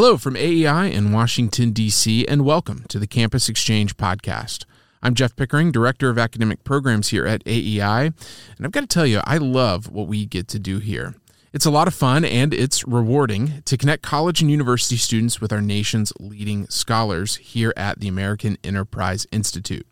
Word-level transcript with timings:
Hello 0.00 0.16
from 0.16 0.34
AEI 0.34 0.90
in 0.90 1.12
Washington, 1.12 1.72
D.C., 1.72 2.26
and 2.26 2.42
welcome 2.42 2.86
to 2.88 2.98
the 2.98 3.06
Campus 3.06 3.50
Exchange 3.50 3.98
podcast. 3.98 4.64
I'm 5.02 5.14
Jeff 5.14 5.36
Pickering, 5.36 5.72
Director 5.72 6.08
of 6.08 6.16
Academic 6.16 6.64
Programs 6.64 7.08
here 7.08 7.26
at 7.26 7.42
AEI, 7.46 8.06
and 8.06 8.64
I've 8.64 8.72
got 8.72 8.80
to 8.80 8.86
tell 8.86 9.04
you, 9.04 9.20
I 9.24 9.36
love 9.36 9.90
what 9.90 10.06
we 10.08 10.24
get 10.24 10.48
to 10.48 10.58
do 10.58 10.78
here. 10.78 11.16
It's 11.52 11.66
a 11.66 11.70
lot 11.70 11.86
of 11.86 11.92
fun 11.92 12.24
and 12.24 12.54
it's 12.54 12.82
rewarding 12.88 13.60
to 13.66 13.76
connect 13.76 14.02
college 14.02 14.40
and 14.40 14.50
university 14.50 14.96
students 14.96 15.38
with 15.38 15.52
our 15.52 15.60
nation's 15.60 16.14
leading 16.18 16.66
scholars 16.68 17.36
here 17.36 17.74
at 17.76 18.00
the 18.00 18.08
American 18.08 18.56
Enterprise 18.64 19.26
Institute. 19.30 19.86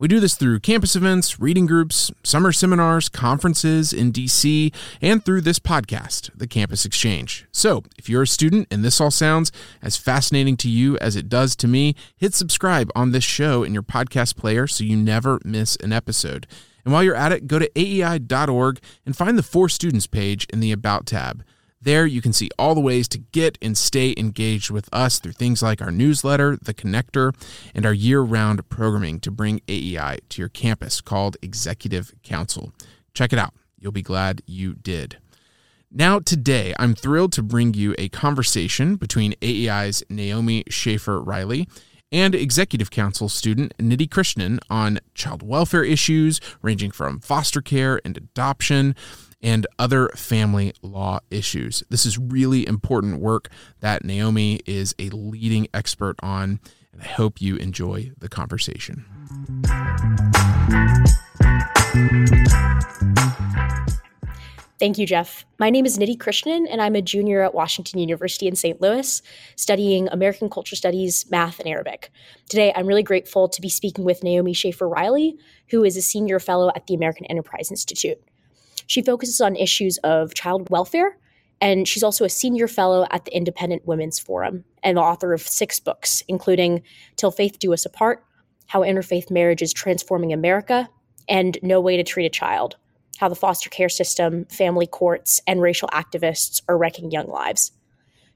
We 0.00 0.06
do 0.06 0.20
this 0.20 0.36
through 0.36 0.60
campus 0.60 0.94
events, 0.94 1.40
reading 1.40 1.66
groups, 1.66 2.12
summer 2.22 2.52
seminars, 2.52 3.08
conferences 3.08 3.92
in 3.92 4.12
DC, 4.12 4.72
and 5.02 5.24
through 5.24 5.40
this 5.40 5.58
podcast, 5.58 6.30
the 6.36 6.46
Campus 6.46 6.84
Exchange. 6.84 7.46
So, 7.50 7.82
if 7.98 8.08
you're 8.08 8.22
a 8.22 8.26
student 8.28 8.68
and 8.70 8.84
this 8.84 9.00
all 9.00 9.10
sounds 9.10 9.50
as 9.82 9.96
fascinating 9.96 10.56
to 10.58 10.70
you 10.70 10.96
as 10.98 11.16
it 11.16 11.28
does 11.28 11.56
to 11.56 11.66
me, 11.66 11.96
hit 12.16 12.32
subscribe 12.32 12.92
on 12.94 13.10
this 13.10 13.24
show 13.24 13.64
in 13.64 13.74
your 13.74 13.82
podcast 13.82 14.36
player 14.36 14.68
so 14.68 14.84
you 14.84 14.96
never 14.96 15.40
miss 15.44 15.74
an 15.82 15.92
episode. 15.92 16.46
And 16.84 16.92
while 16.94 17.02
you're 17.02 17.16
at 17.16 17.32
it, 17.32 17.48
go 17.48 17.58
to 17.58 17.68
aei.org 17.70 18.78
and 19.04 19.16
find 19.16 19.36
the 19.36 19.42
For 19.42 19.68
Students 19.68 20.06
page 20.06 20.46
in 20.52 20.60
the 20.60 20.70
About 20.70 21.06
tab. 21.06 21.42
There, 21.80 22.06
you 22.06 22.20
can 22.20 22.32
see 22.32 22.50
all 22.58 22.74
the 22.74 22.80
ways 22.80 23.06
to 23.08 23.18
get 23.18 23.56
and 23.62 23.78
stay 23.78 24.12
engaged 24.16 24.70
with 24.70 24.88
us 24.92 25.20
through 25.20 25.32
things 25.32 25.62
like 25.62 25.80
our 25.80 25.92
newsletter, 25.92 26.58
The 26.60 26.74
Connector, 26.74 27.32
and 27.72 27.86
our 27.86 27.92
year 27.92 28.20
round 28.20 28.68
programming 28.68 29.20
to 29.20 29.30
bring 29.30 29.60
AEI 29.68 30.18
to 30.30 30.42
your 30.42 30.48
campus 30.48 31.00
called 31.00 31.36
Executive 31.40 32.12
Council. 32.24 32.72
Check 33.14 33.32
it 33.32 33.38
out. 33.38 33.54
You'll 33.78 33.92
be 33.92 34.02
glad 34.02 34.42
you 34.44 34.74
did. 34.74 35.18
Now, 35.90 36.18
today, 36.18 36.74
I'm 36.80 36.94
thrilled 36.94 37.32
to 37.34 37.42
bring 37.42 37.74
you 37.74 37.94
a 37.96 38.08
conversation 38.08 38.96
between 38.96 39.34
AEI's 39.40 40.02
Naomi 40.10 40.64
Schaefer 40.68 41.22
Riley 41.22 41.68
and 42.10 42.34
Executive 42.34 42.90
Council 42.90 43.28
student 43.28 43.72
Nidhi 43.78 44.08
Krishnan 44.08 44.58
on 44.68 44.98
child 45.14 45.42
welfare 45.42 45.84
issues 45.84 46.40
ranging 46.60 46.90
from 46.90 47.20
foster 47.20 47.62
care 47.62 48.00
and 48.04 48.16
adoption 48.16 48.96
and 49.42 49.66
other 49.78 50.08
family 50.16 50.72
law 50.82 51.20
issues. 51.30 51.82
This 51.88 52.04
is 52.04 52.18
really 52.18 52.66
important 52.66 53.20
work 53.20 53.48
that 53.80 54.04
Naomi 54.04 54.60
is 54.66 54.94
a 54.98 55.10
leading 55.10 55.68
expert 55.72 56.16
on, 56.22 56.60
and 56.92 57.02
I 57.02 57.06
hope 57.06 57.40
you 57.40 57.56
enjoy 57.56 58.12
the 58.18 58.28
conversation. 58.28 59.04
Thank 64.78 64.96
you, 64.96 65.06
Jeff. 65.06 65.44
My 65.58 65.70
name 65.70 65.84
is 65.86 65.98
Nidhi 65.98 66.16
Krishnan, 66.16 66.66
and 66.70 66.80
I'm 66.80 66.94
a 66.94 67.02
junior 67.02 67.42
at 67.42 67.52
Washington 67.52 67.98
University 67.98 68.46
in 68.46 68.54
St. 68.54 68.80
Louis, 68.80 69.22
studying 69.56 70.06
American 70.08 70.48
Culture 70.48 70.76
Studies, 70.76 71.28
Math, 71.32 71.58
and 71.58 71.68
Arabic. 71.68 72.12
Today, 72.48 72.72
I'm 72.76 72.86
really 72.86 73.02
grateful 73.02 73.48
to 73.48 73.60
be 73.60 73.68
speaking 73.68 74.04
with 74.04 74.22
Naomi 74.22 74.52
Schaefer 74.52 74.88
Riley, 74.88 75.36
who 75.70 75.82
is 75.82 75.96
a 75.96 76.02
senior 76.02 76.38
fellow 76.38 76.70
at 76.76 76.86
the 76.86 76.94
American 76.94 77.26
Enterprise 77.26 77.72
Institute. 77.72 78.20
She 78.88 79.02
focuses 79.02 79.40
on 79.40 79.54
issues 79.54 79.98
of 79.98 80.34
child 80.34 80.68
welfare, 80.70 81.18
and 81.60 81.86
she's 81.86 82.02
also 82.02 82.24
a 82.24 82.30
senior 82.30 82.66
fellow 82.66 83.06
at 83.10 83.26
the 83.26 83.36
Independent 83.36 83.86
Women's 83.86 84.18
Forum 84.18 84.64
and 84.82 84.96
the 84.96 85.02
author 85.02 85.34
of 85.34 85.42
six 85.42 85.78
books, 85.78 86.22
including 86.26 86.82
Till 87.16 87.30
Faith 87.30 87.58
Do 87.58 87.74
Us 87.74 87.84
Apart, 87.84 88.24
How 88.66 88.80
Interfaith 88.80 89.30
Marriage 89.30 89.60
is 89.60 89.74
Transforming 89.74 90.32
America, 90.32 90.88
and 91.28 91.58
No 91.62 91.82
Way 91.82 91.98
to 91.98 92.02
Treat 92.02 92.24
a 92.24 92.30
Child 92.30 92.76
How 93.18 93.28
the 93.28 93.34
Foster 93.34 93.68
Care 93.68 93.90
System, 93.90 94.46
Family 94.46 94.86
Courts, 94.86 95.42
and 95.46 95.60
Racial 95.60 95.88
Activists 95.88 96.62
Are 96.66 96.78
Wrecking 96.78 97.10
Young 97.10 97.28
Lives. 97.28 97.72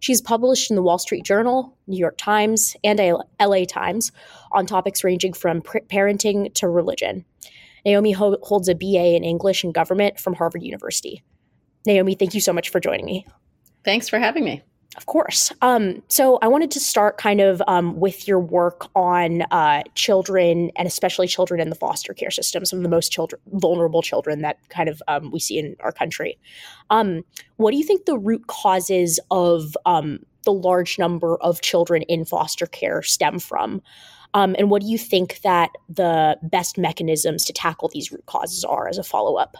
She's 0.00 0.20
published 0.20 0.68
in 0.68 0.76
the 0.76 0.82
Wall 0.82 0.98
Street 0.98 1.24
Journal, 1.24 1.78
New 1.86 1.96
York 1.96 2.18
Times, 2.18 2.76
and 2.84 3.00
LA 3.40 3.64
Times 3.64 4.12
on 4.50 4.66
topics 4.66 5.02
ranging 5.02 5.32
from 5.32 5.62
parenting 5.62 6.52
to 6.54 6.68
religion. 6.68 7.24
Naomi 7.84 8.12
ho- 8.12 8.38
holds 8.42 8.68
a 8.68 8.74
BA 8.74 9.16
in 9.16 9.24
English 9.24 9.64
and 9.64 9.74
Government 9.74 10.18
from 10.18 10.34
Harvard 10.34 10.62
University. 10.62 11.22
Naomi, 11.86 12.14
thank 12.14 12.34
you 12.34 12.40
so 12.40 12.52
much 12.52 12.68
for 12.68 12.80
joining 12.80 13.06
me. 13.06 13.26
Thanks 13.84 14.08
for 14.08 14.18
having 14.18 14.44
me. 14.44 14.62
Of 14.96 15.06
course. 15.06 15.50
Um, 15.62 16.02
so 16.08 16.38
I 16.42 16.48
wanted 16.48 16.70
to 16.72 16.80
start 16.80 17.16
kind 17.16 17.40
of 17.40 17.62
um, 17.66 17.98
with 17.98 18.28
your 18.28 18.38
work 18.38 18.88
on 18.94 19.42
uh, 19.50 19.82
children 19.94 20.70
and 20.76 20.86
especially 20.86 21.26
children 21.26 21.60
in 21.60 21.70
the 21.70 21.74
foster 21.74 22.12
care 22.12 22.30
system, 22.30 22.66
some 22.66 22.78
of 22.78 22.82
the 22.82 22.90
most 22.90 23.10
children, 23.10 23.40
vulnerable 23.52 24.02
children 24.02 24.42
that 24.42 24.58
kind 24.68 24.90
of 24.90 25.02
um, 25.08 25.30
we 25.30 25.40
see 25.40 25.58
in 25.58 25.76
our 25.80 25.92
country. 25.92 26.38
Um, 26.90 27.22
what 27.56 27.70
do 27.70 27.78
you 27.78 27.84
think 27.84 28.04
the 28.04 28.18
root 28.18 28.46
causes 28.48 29.18
of 29.30 29.76
um, 29.86 30.18
the 30.44 30.52
large 30.52 30.98
number 30.98 31.36
of 31.38 31.62
children 31.62 32.02
in 32.02 32.26
foster 32.26 32.66
care 32.66 33.00
stem 33.00 33.38
from? 33.38 33.80
Um, 34.34 34.54
and 34.58 34.70
what 34.70 34.82
do 34.82 34.88
you 34.88 34.98
think 34.98 35.40
that 35.42 35.70
the 35.88 36.38
best 36.42 36.78
mechanisms 36.78 37.44
to 37.44 37.52
tackle 37.52 37.90
these 37.92 38.10
root 38.10 38.24
causes 38.26 38.64
are 38.64 38.88
as 38.88 38.98
a 38.98 39.02
follow 39.02 39.36
up? 39.36 39.56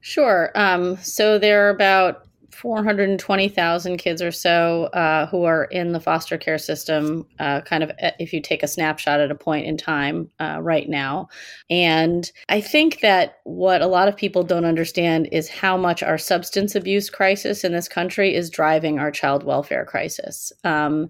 Sure. 0.00 0.50
Um, 0.54 0.98
so 0.98 1.38
there 1.38 1.66
are 1.66 1.70
about 1.70 2.26
420,000 2.54 3.96
kids 3.98 4.22
or 4.22 4.30
so 4.30 4.84
uh, 4.94 5.26
who 5.26 5.44
are 5.44 5.64
in 5.64 5.92
the 5.92 6.00
foster 6.00 6.38
care 6.38 6.58
system, 6.58 7.26
uh, 7.38 7.60
kind 7.62 7.82
of 7.82 7.90
uh, 8.02 8.12
if 8.18 8.32
you 8.32 8.40
take 8.40 8.62
a 8.62 8.68
snapshot 8.68 9.20
at 9.20 9.30
a 9.30 9.34
point 9.34 9.66
in 9.66 9.76
time 9.76 10.30
uh, 10.40 10.58
right 10.62 10.88
now. 10.88 11.28
And 11.68 12.30
I 12.48 12.60
think 12.60 13.00
that 13.00 13.40
what 13.44 13.82
a 13.82 13.86
lot 13.86 14.08
of 14.08 14.16
people 14.16 14.44
don't 14.44 14.64
understand 14.64 15.28
is 15.32 15.48
how 15.48 15.76
much 15.76 16.02
our 16.02 16.18
substance 16.18 16.74
abuse 16.74 17.10
crisis 17.10 17.64
in 17.64 17.72
this 17.72 17.88
country 17.88 18.34
is 18.34 18.50
driving 18.50 18.98
our 18.98 19.10
child 19.10 19.42
welfare 19.42 19.84
crisis. 19.84 20.52
Um, 20.62 21.08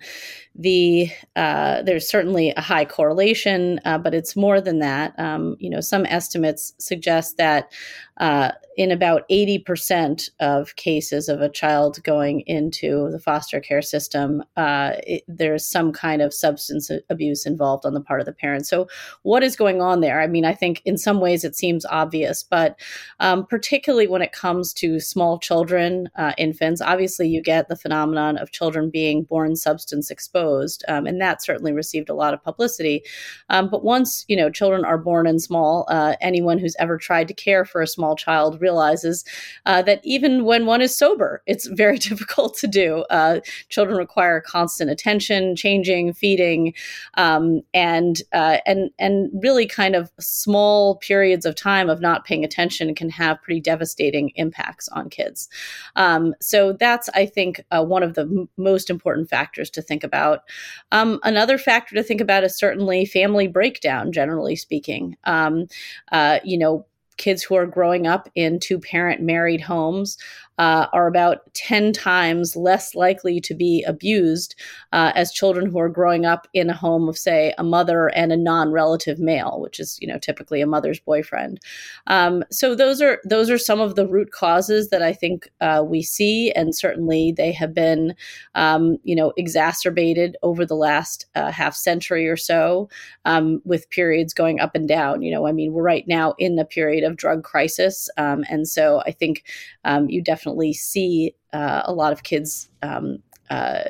the 0.55 1.09
uh, 1.35 1.83
there's 1.83 2.09
certainly 2.09 2.51
a 2.51 2.61
high 2.61 2.85
correlation, 2.85 3.81
uh, 3.85 3.99
but 3.99 4.15
it's 4.15 4.37
more 4.37 4.61
than 4.61 4.79
that. 4.79 5.19
Um, 5.19 5.57
you 5.59 5.69
know, 5.69 5.81
some 5.81 6.07
estimates 6.07 6.75
suggest 6.79 7.37
that 7.39 7.73
uh, 8.19 8.53
in 8.77 8.93
about 8.93 9.29
80% 9.29 10.31
of 10.39 10.77
cases 10.77 11.29
of 11.29 11.41
a 11.41 11.49
child 11.49 12.03
going 12.05 12.41
into 12.47 13.11
the 13.11 13.19
foster 13.19 13.61
care 13.61 13.83
system, 13.83 14.45
uh, 14.57 14.93
it, 15.05 15.25
there's 15.27 15.67
some 15.67 15.93
kind 15.93 16.23
of 16.23 16.33
substance 16.33 16.91
abuse 17.11 17.47
involved 17.47 17.85
on 17.85 17.95
the 17.95 18.01
part 18.01 18.21
of 18.21 18.27
the 18.27 18.33
parents. 18.33 18.69
So, 18.69 18.87
what 19.23 19.43
is 19.43 19.57
going 19.57 19.83
on 19.83 20.01
there? 20.01 20.21
I 20.21 20.29
mean, 20.29 20.45
I 20.45 20.55
think 20.55 20.83
in 20.85 20.97
some 20.99 21.21
ways 21.21 21.43
it 21.43 21.57
seems 21.57 21.85
obvious, 21.87 22.45
but 22.45 22.79
um, 23.19 23.45
particularly 23.45 24.07
when 24.07 24.23
it 24.23 24.33
comes 24.33 24.73
to 24.75 25.01
small 25.01 25.41
children, 25.41 26.09
uh, 26.15 26.33
infants, 26.39 26.81
obviously 26.81 27.27
you 27.27 27.43
get 27.43 27.69
the 27.69 27.77
phenomenon 27.77 28.37
of 28.37 28.53
children 28.53 28.91
being 28.91 29.25
born 29.25 29.57
substance 29.57 30.11
exposed 30.11 30.44
exposed, 30.45 30.85
um, 30.89 31.07
and 31.07 31.21
that 31.21 31.43
certainly 31.43 31.73
received 31.73 32.09
a 32.09 32.15
lot 32.15 32.35
of 32.35 32.43
publicity. 32.43 33.03
Um, 33.49 33.69
but 33.71 33.85
once 33.85 34.25
you 34.29 34.37
know 34.37 34.51
children 34.51 34.85
are 34.85 34.99
born 34.99 35.27
and 35.27 35.41
small, 35.41 35.87
uh, 35.89 36.15
anyone 36.21 36.59
who's 36.59 36.77
ever 36.79 36.99
tried 36.99 37.29
to 37.29 37.35
care 37.35 37.65
for 37.65 37.81
a 37.81 37.87
small 37.87 38.17
child 38.17 38.61
realizes 38.61 39.25
uh, 39.67 39.83
that 39.83 40.01
even 40.05 40.45
when 40.45 40.67
one 40.67 40.83
is 40.83 40.97
sober, 40.97 41.43
it's 41.47 41.67
very 41.85 41.99
difficult 41.99 42.57
to 42.59 42.67
do. 42.67 43.05
Uh, 43.11 43.41
children 43.69 43.97
require 43.97 44.41
constant 44.41 44.91
attention, 44.91 45.57
changing, 45.57 46.13
feeding, 46.13 46.75
um, 47.15 47.63
and 47.73 48.23
uh, 48.33 48.59
and 48.67 48.91
and 48.99 49.31
really 49.43 49.67
kind 49.67 49.95
of 49.95 50.11
small 50.21 50.97
periods 50.97 51.47
of 51.47 51.55
time 51.55 51.89
of 51.89 52.01
not 52.01 52.25
paying 52.25 52.45
attention 52.45 52.95
can 52.95 53.11
have 53.11 53.43
pretty 53.43 53.61
devastating 53.61 54.31
impacts 54.37 54.89
on 54.89 55.09
kids. 55.09 55.49
Um, 55.97 56.35
so 56.41 56.73
that's 56.73 57.09
I 57.15 57.27
think 57.27 57.65
uh, 57.71 57.85
one 57.85 58.03
of 58.03 58.15
the 58.15 58.23
m- 58.23 58.49
most 58.57 58.91
important 58.91 59.29
factors 59.29 59.71
to 59.71 59.83
think 59.83 60.05
about 60.05 60.34
about. 60.35 60.45
Um, 60.93 61.21
another 61.23 61.59
factor 61.59 61.95
to 61.95 62.03
think 62.03 62.21
about 62.21 62.45
is 62.45 62.57
certainly 62.57 63.05
family 63.05 63.47
breakdown, 63.47 64.13
generally 64.13 64.57
speaking. 64.57 65.17
Um, 65.25 65.67
uh, 66.13 66.41
you 66.45 66.59
know, 66.59 66.87
kids 67.17 67.43
who 67.43 67.55
are 67.55 67.67
growing 67.67 68.07
up 68.07 68.29
in 68.35 68.59
two 68.59 68.79
parent 68.79 69.23
married 69.23 69.61
homes 69.61 70.19
uh, 70.59 70.87
are 70.93 71.07
about 71.07 71.53
10 71.55 71.93
times 71.93 72.57
less 72.57 72.95
likely 72.95 73.41
to 73.41 73.55
be 73.55 73.83
abused 73.87 74.55
uh, 74.93 75.13
as 75.15 75.33
children 75.33 75.67
who 75.67 75.79
are 75.79 75.89
growing 75.89 76.25
up 76.25 76.47
in 76.55 76.71
a 76.71 76.75
home 76.75 77.09
of, 77.09 77.19
say, 77.19 77.53
a 77.59 77.65
mother 77.65 78.09
and 78.09 78.33
a 78.33 78.37
non-relative 78.37 79.19
male, 79.19 79.59
which 79.61 79.81
is, 79.81 79.99
you 80.01 80.07
know, 80.07 80.19
typically 80.19 80.61
a 80.61 80.67
mother's 80.67 81.01
boyfriend. 81.01 81.61
Um, 82.07 82.45
so 82.51 82.75
those 82.75 83.03
are 83.03 83.21
those 83.25 83.51
are 83.51 83.59
some 83.59 83.81
of 83.81 83.97
the 83.97 84.07
root 84.07 84.31
causes 84.31 84.91
that 84.91 85.03
I 85.03 85.13
think 85.13 85.51
uh, 85.61 85.83
we 85.87 86.03
see, 86.03 86.53
and 86.53 86.75
certainly 86.75 87.33
they 87.33 87.53
have 87.53 87.75
been, 87.75 88.15
um, 88.55 88.99
you 89.03 89.17
know, 89.17 89.33
exacerbated 89.37 90.37
over 90.43 90.65
the 90.65 90.77
last 90.77 91.27
uh, 91.35 91.51
half 91.51 91.75
century 91.75 92.29
or 92.29 92.37
so, 92.37 92.89
um, 93.25 93.61
with 93.65 93.91
periods 93.91 94.33
going 94.33 94.61
up 94.61 94.75
and 94.75 94.87
down. 94.87 95.23
You 95.23 95.33
know, 95.33 95.47
I 95.47 95.53
mean, 95.53 95.73
we're 95.73 95.83
right 95.83 96.07
now 96.07 96.35
in 96.39 96.59
a 96.59 96.65
period 96.65 97.05
of 97.05 97.17
drug 97.17 97.43
crisis, 97.43 98.09
um, 98.17 98.45
and 98.49 98.69
so 98.69 99.03
I 99.05 99.11
think 99.11 99.45
um, 99.85 100.09
you 100.09 100.23
definitely 100.23 100.44
definitely 100.45 100.75
see 100.75 101.35
uh, 101.53 101.83
a 101.85 101.93
lot 101.93 102.13
of 102.13 102.23
kids 102.23 102.69
um, 102.83 103.19
uh, 103.49 103.83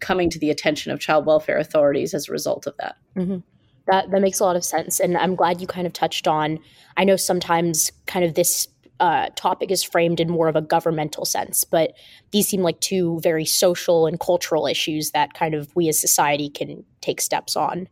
coming 0.00 0.28
to 0.30 0.38
the 0.38 0.50
attention 0.50 0.90
of 0.90 0.98
child 0.98 1.24
welfare 1.24 1.58
authorities 1.58 2.14
as 2.14 2.28
a 2.28 2.32
result 2.32 2.66
of 2.66 2.76
that. 2.78 2.96
Mm-hmm. 3.16 3.38
That 3.86 4.10
that 4.10 4.20
makes 4.20 4.40
a 4.40 4.44
lot 4.44 4.56
of 4.56 4.64
sense, 4.64 5.00
and 5.00 5.16
I'm 5.16 5.34
glad 5.34 5.60
you 5.60 5.66
kind 5.66 5.86
of 5.86 5.92
touched 5.92 6.28
on. 6.28 6.58
I 6.96 7.04
know 7.04 7.16
sometimes 7.16 7.90
kind 8.06 8.24
of 8.24 8.34
this 8.34 8.68
uh, 9.00 9.28
topic 9.36 9.70
is 9.70 9.82
framed 9.82 10.20
in 10.20 10.28
more 10.28 10.48
of 10.48 10.56
a 10.56 10.60
governmental 10.60 11.24
sense, 11.24 11.64
but 11.64 11.94
these 12.32 12.46
seem 12.46 12.62
like 12.62 12.78
two 12.80 13.18
very 13.20 13.44
social 13.44 14.06
and 14.06 14.20
cultural 14.20 14.66
issues 14.66 15.12
that 15.12 15.34
kind 15.34 15.54
of 15.54 15.74
we 15.74 15.88
as 15.88 16.00
society 16.00 16.50
can 16.50 16.84
take 17.00 17.20
steps 17.20 17.56
on. 17.56 17.88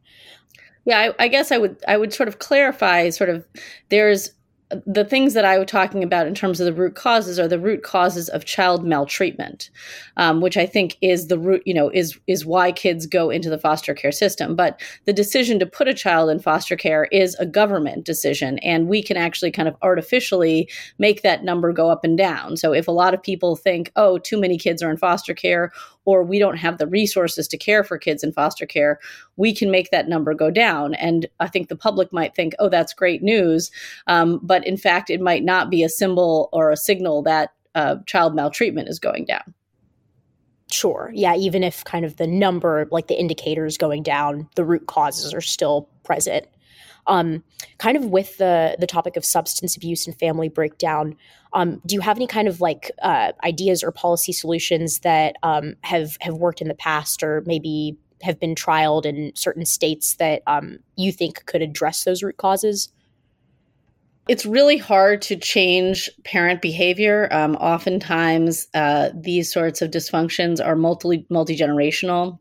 Yeah, 0.84 1.12
I, 1.18 1.24
I 1.24 1.28
guess 1.28 1.50
I 1.50 1.58
would 1.58 1.76
I 1.88 1.96
would 1.96 2.12
sort 2.12 2.28
of 2.28 2.38
clarify 2.38 3.08
sort 3.10 3.30
of 3.30 3.46
there's 3.88 4.30
the 4.86 5.04
things 5.04 5.34
that 5.34 5.44
I 5.44 5.58
was 5.58 5.66
talking 5.66 6.02
about 6.02 6.26
in 6.26 6.34
terms 6.34 6.60
of 6.60 6.66
the 6.66 6.72
root 6.72 6.94
causes 6.94 7.38
are 7.38 7.48
the 7.48 7.58
root 7.58 7.82
causes 7.82 8.28
of 8.28 8.44
child 8.44 8.84
maltreatment, 8.84 9.70
um, 10.16 10.40
which 10.40 10.56
I 10.56 10.66
think 10.66 10.96
is 11.00 11.28
the 11.28 11.38
root, 11.38 11.62
you 11.64 11.72
know, 11.72 11.88
is 11.90 12.18
is 12.26 12.44
why 12.44 12.72
kids 12.72 13.06
go 13.06 13.30
into 13.30 13.48
the 13.48 13.58
foster 13.58 13.94
care 13.94 14.12
system. 14.12 14.54
But 14.54 14.80
the 15.06 15.12
decision 15.12 15.58
to 15.60 15.66
put 15.66 15.88
a 15.88 15.94
child 15.94 16.28
in 16.28 16.38
foster 16.38 16.76
care 16.76 17.04
is 17.06 17.34
a 17.36 17.46
government 17.46 18.04
decision, 18.04 18.58
and 18.58 18.88
we 18.88 19.02
can 19.02 19.16
actually 19.16 19.50
kind 19.50 19.68
of 19.68 19.76
artificially 19.82 20.68
make 20.98 21.22
that 21.22 21.44
number 21.44 21.72
go 21.72 21.90
up 21.90 22.04
and 22.04 22.18
down. 22.18 22.56
So 22.56 22.72
if 22.72 22.88
a 22.88 22.92
lot 22.92 23.14
of 23.14 23.22
people 23.22 23.56
think, 23.56 23.90
oh, 23.96 24.18
too 24.18 24.38
many 24.38 24.58
kids 24.58 24.82
are 24.82 24.90
in 24.90 24.98
foster 24.98 25.34
care, 25.34 25.72
or 26.04 26.22
we 26.22 26.38
don't 26.38 26.56
have 26.56 26.78
the 26.78 26.86
resources 26.86 27.46
to 27.48 27.58
care 27.58 27.84
for 27.84 27.98
kids 27.98 28.24
in 28.24 28.32
foster 28.32 28.66
care, 28.66 28.98
we 29.36 29.54
can 29.54 29.70
make 29.70 29.90
that 29.90 30.08
number 30.08 30.34
go 30.34 30.50
down. 30.50 30.94
And 30.94 31.26
I 31.40 31.48
think 31.48 31.68
the 31.68 31.76
public 31.76 32.12
might 32.12 32.34
think, 32.34 32.54
oh, 32.58 32.68
that's 32.68 32.94
great 32.94 33.22
news. 33.22 33.70
Um, 34.06 34.40
but 34.42 34.66
in 34.66 34.76
fact, 34.76 35.10
it 35.10 35.20
might 35.20 35.44
not 35.44 35.70
be 35.70 35.82
a 35.82 35.88
symbol 35.88 36.48
or 36.52 36.70
a 36.70 36.76
signal 36.76 37.22
that 37.22 37.52
uh, 37.74 37.96
child 38.06 38.34
maltreatment 38.34 38.88
is 38.88 38.98
going 38.98 39.24
down. 39.24 39.54
Sure. 40.70 41.10
Yeah. 41.14 41.34
Even 41.34 41.62
if 41.62 41.82
kind 41.84 42.04
of 42.04 42.16
the 42.16 42.26
number, 42.26 42.86
like 42.90 43.06
the 43.06 43.18
indicators 43.18 43.78
going 43.78 44.02
down, 44.02 44.48
the 44.54 44.64
root 44.64 44.86
causes 44.86 45.32
are 45.32 45.40
still 45.40 45.88
present. 46.04 46.46
Um, 47.08 47.42
kind 47.78 47.96
of 47.96 48.06
with 48.06 48.36
the 48.36 48.76
the 48.78 48.86
topic 48.86 49.16
of 49.16 49.24
substance 49.24 49.76
abuse 49.76 50.06
and 50.06 50.16
family 50.18 50.48
breakdown, 50.48 51.16
um, 51.52 51.80
do 51.86 51.94
you 51.94 52.00
have 52.00 52.16
any 52.16 52.26
kind 52.26 52.46
of 52.46 52.60
like 52.60 52.90
uh, 53.02 53.32
ideas 53.42 53.82
or 53.82 53.90
policy 53.90 54.32
solutions 54.32 55.00
that 55.00 55.36
um, 55.42 55.74
have 55.82 56.16
have 56.20 56.34
worked 56.34 56.60
in 56.60 56.68
the 56.68 56.74
past, 56.74 57.22
or 57.22 57.42
maybe 57.46 57.96
have 58.22 58.38
been 58.38 58.54
trialed 58.54 59.06
in 59.06 59.32
certain 59.34 59.64
states 59.64 60.14
that 60.16 60.42
um, 60.46 60.78
you 60.96 61.12
think 61.12 61.44
could 61.46 61.62
address 61.62 62.04
those 62.04 62.22
root 62.22 62.36
causes? 62.36 62.92
It's 64.28 64.44
really 64.44 64.76
hard 64.76 65.22
to 65.22 65.36
change 65.36 66.10
parent 66.24 66.60
behavior. 66.60 67.28
Um, 67.32 67.56
oftentimes, 67.56 68.68
uh, 68.74 69.08
these 69.14 69.50
sorts 69.50 69.80
of 69.80 69.90
dysfunctions 69.90 70.64
are 70.64 70.76
multi 70.76 71.26
multi 71.30 71.56
generational 71.56 72.38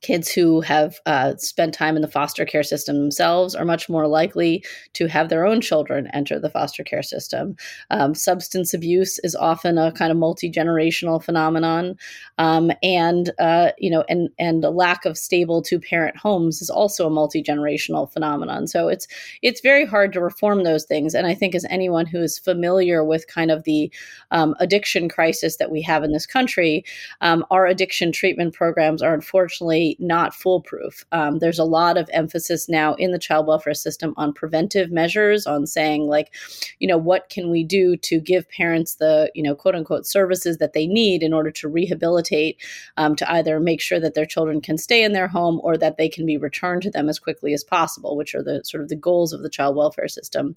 kids 0.00 0.30
who 0.30 0.60
have 0.60 1.00
uh, 1.06 1.36
spent 1.36 1.74
time 1.74 1.96
in 1.96 2.02
the 2.02 2.08
foster 2.08 2.44
care 2.44 2.62
system 2.62 2.96
themselves 2.96 3.54
are 3.54 3.64
much 3.64 3.88
more 3.88 4.06
likely 4.06 4.64
to 4.94 5.06
have 5.06 5.28
their 5.28 5.46
own 5.46 5.60
children 5.60 6.08
enter 6.12 6.38
the 6.38 6.50
foster 6.50 6.84
care 6.84 7.02
system. 7.02 7.56
Um, 7.90 8.14
substance 8.14 8.74
abuse 8.74 9.18
is 9.20 9.34
often 9.34 9.78
a 9.78 9.92
kind 9.92 10.10
of 10.10 10.18
multi 10.18 10.50
generational 10.50 11.22
phenomenon, 11.22 11.96
um, 12.38 12.70
and 12.82 13.30
uh, 13.38 13.72
you 13.78 13.90
know, 13.90 14.04
and 14.08 14.28
and 14.38 14.64
a 14.64 14.70
lack 14.70 15.04
of 15.04 15.18
stable 15.18 15.62
two 15.62 15.80
parent 15.80 16.16
homes 16.16 16.62
is 16.62 16.70
also 16.70 17.06
a 17.06 17.10
multi 17.10 17.42
generational 17.42 18.10
phenomenon. 18.10 18.66
So 18.66 18.88
it's 18.88 19.06
it's 19.42 19.60
very 19.60 19.86
hard 19.86 20.12
to 20.12 20.20
reform 20.20 20.64
those 20.64 20.84
things. 20.84 21.14
And 21.14 21.26
I 21.26 21.34
think 21.34 21.54
as 21.54 21.66
anyone 21.70 22.06
who 22.06 22.20
is 22.20 22.38
familiar 22.38 23.04
with 23.04 23.26
kind 23.26 23.50
of 23.50 23.64
the 23.64 23.92
um, 24.30 24.54
addiction 24.60 25.08
crisis 25.08 25.56
that 25.56 25.70
we 25.70 25.82
have 25.82 26.04
in 26.04 26.12
this 26.12 26.26
country, 26.26 26.84
um, 27.20 27.44
our 27.50 27.66
addiction 27.66 28.12
treatment 28.12 28.54
programs 28.54 29.02
are 29.02 29.14
unfortunately 29.14 29.87
not 29.98 30.34
foolproof. 30.34 31.04
Um, 31.12 31.38
there's 31.38 31.58
a 31.58 31.64
lot 31.64 31.96
of 31.96 32.08
emphasis 32.12 32.68
now 32.68 32.94
in 32.94 33.12
the 33.12 33.18
child 33.18 33.46
welfare 33.46 33.74
system 33.74 34.14
on 34.16 34.32
preventive 34.32 34.90
measures, 34.90 35.46
on 35.46 35.66
saying, 35.66 36.06
like, 36.06 36.34
you 36.78 36.88
know, 36.88 36.98
what 36.98 37.28
can 37.28 37.50
we 37.50 37.64
do 37.64 37.96
to 37.96 38.20
give 38.20 38.48
parents 38.50 38.96
the, 38.96 39.30
you 39.34 39.42
know, 39.42 39.54
quote 39.54 39.74
unquote 39.74 40.06
services 40.06 40.58
that 40.58 40.72
they 40.72 40.86
need 40.86 41.22
in 41.22 41.32
order 41.32 41.50
to 41.50 41.68
rehabilitate, 41.68 42.56
um, 42.96 43.14
to 43.16 43.30
either 43.32 43.60
make 43.60 43.80
sure 43.80 44.00
that 44.00 44.14
their 44.14 44.26
children 44.26 44.60
can 44.60 44.78
stay 44.78 45.02
in 45.02 45.12
their 45.12 45.28
home 45.28 45.60
or 45.62 45.76
that 45.76 45.96
they 45.96 46.08
can 46.08 46.26
be 46.26 46.36
returned 46.36 46.82
to 46.82 46.90
them 46.90 47.08
as 47.08 47.18
quickly 47.18 47.52
as 47.54 47.64
possible, 47.64 48.16
which 48.16 48.34
are 48.34 48.42
the 48.42 48.62
sort 48.64 48.82
of 48.82 48.88
the 48.88 48.96
goals 48.96 49.32
of 49.32 49.42
the 49.42 49.50
child 49.50 49.76
welfare 49.76 50.08
system. 50.08 50.56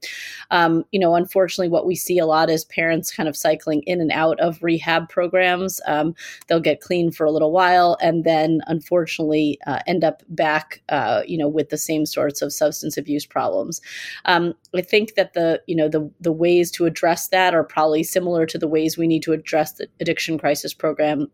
Um, 0.49 0.83
you 0.91 0.99
know, 0.99 1.15
unfortunately, 1.15 1.69
what 1.69 1.85
we 1.85 1.95
see 1.95 2.17
a 2.17 2.25
lot 2.25 2.49
is 2.49 2.65
parents 2.65 3.15
kind 3.15 3.29
of 3.29 3.37
cycling 3.37 3.81
in 3.83 4.01
and 4.01 4.11
out 4.11 4.39
of 4.39 4.61
rehab 4.63 5.09
programs. 5.09 5.79
Um, 5.87 6.15
they'll 6.47 6.59
get 6.59 6.81
clean 6.81 7.11
for 7.11 7.25
a 7.25 7.31
little 7.31 7.51
while 7.51 7.97
and 8.01 8.23
then, 8.23 8.61
unfortunately, 8.67 9.20
unfortunately 9.21 9.59
uh, 9.67 9.79
end 9.87 10.03
up 10.03 10.23
back, 10.29 10.81
uh, 10.89 11.21
you 11.27 11.37
know, 11.37 11.47
with 11.47 11.69
the 11.69 11.77
same 11.77 12.05
sorts 12.05 12.41
of 12.41 12.53
substance 12.53 12.97
abuse 12.97 13.25
problems. 13.25 13.81
Um, 14.25 14.53
I 14.75 14.81
think 14.81 15.15
that 15.15 15.33
the, 15.33 15.61
you 15.67 15.75
know, 15.75 15.89
the 15.89 16.09
the 16.19 16.31
ways 16.31 16.71
to 16.71 16.85
address 16.85 17.29
that 17.29 17.53
are 17.53 17.63
probably 17.63 18.03
similar 18.03 18.45
to 18.45 18.57
the 18.57 18.67
ways 18.67 18.97
we 18.97 19.07
need 19.07 19.23
to 19.23 19.33
address 19.33 19.73
the 19.73 19.87
addiction 19.99 20.37
crisis 20.37 20.73
program 20.73 21.29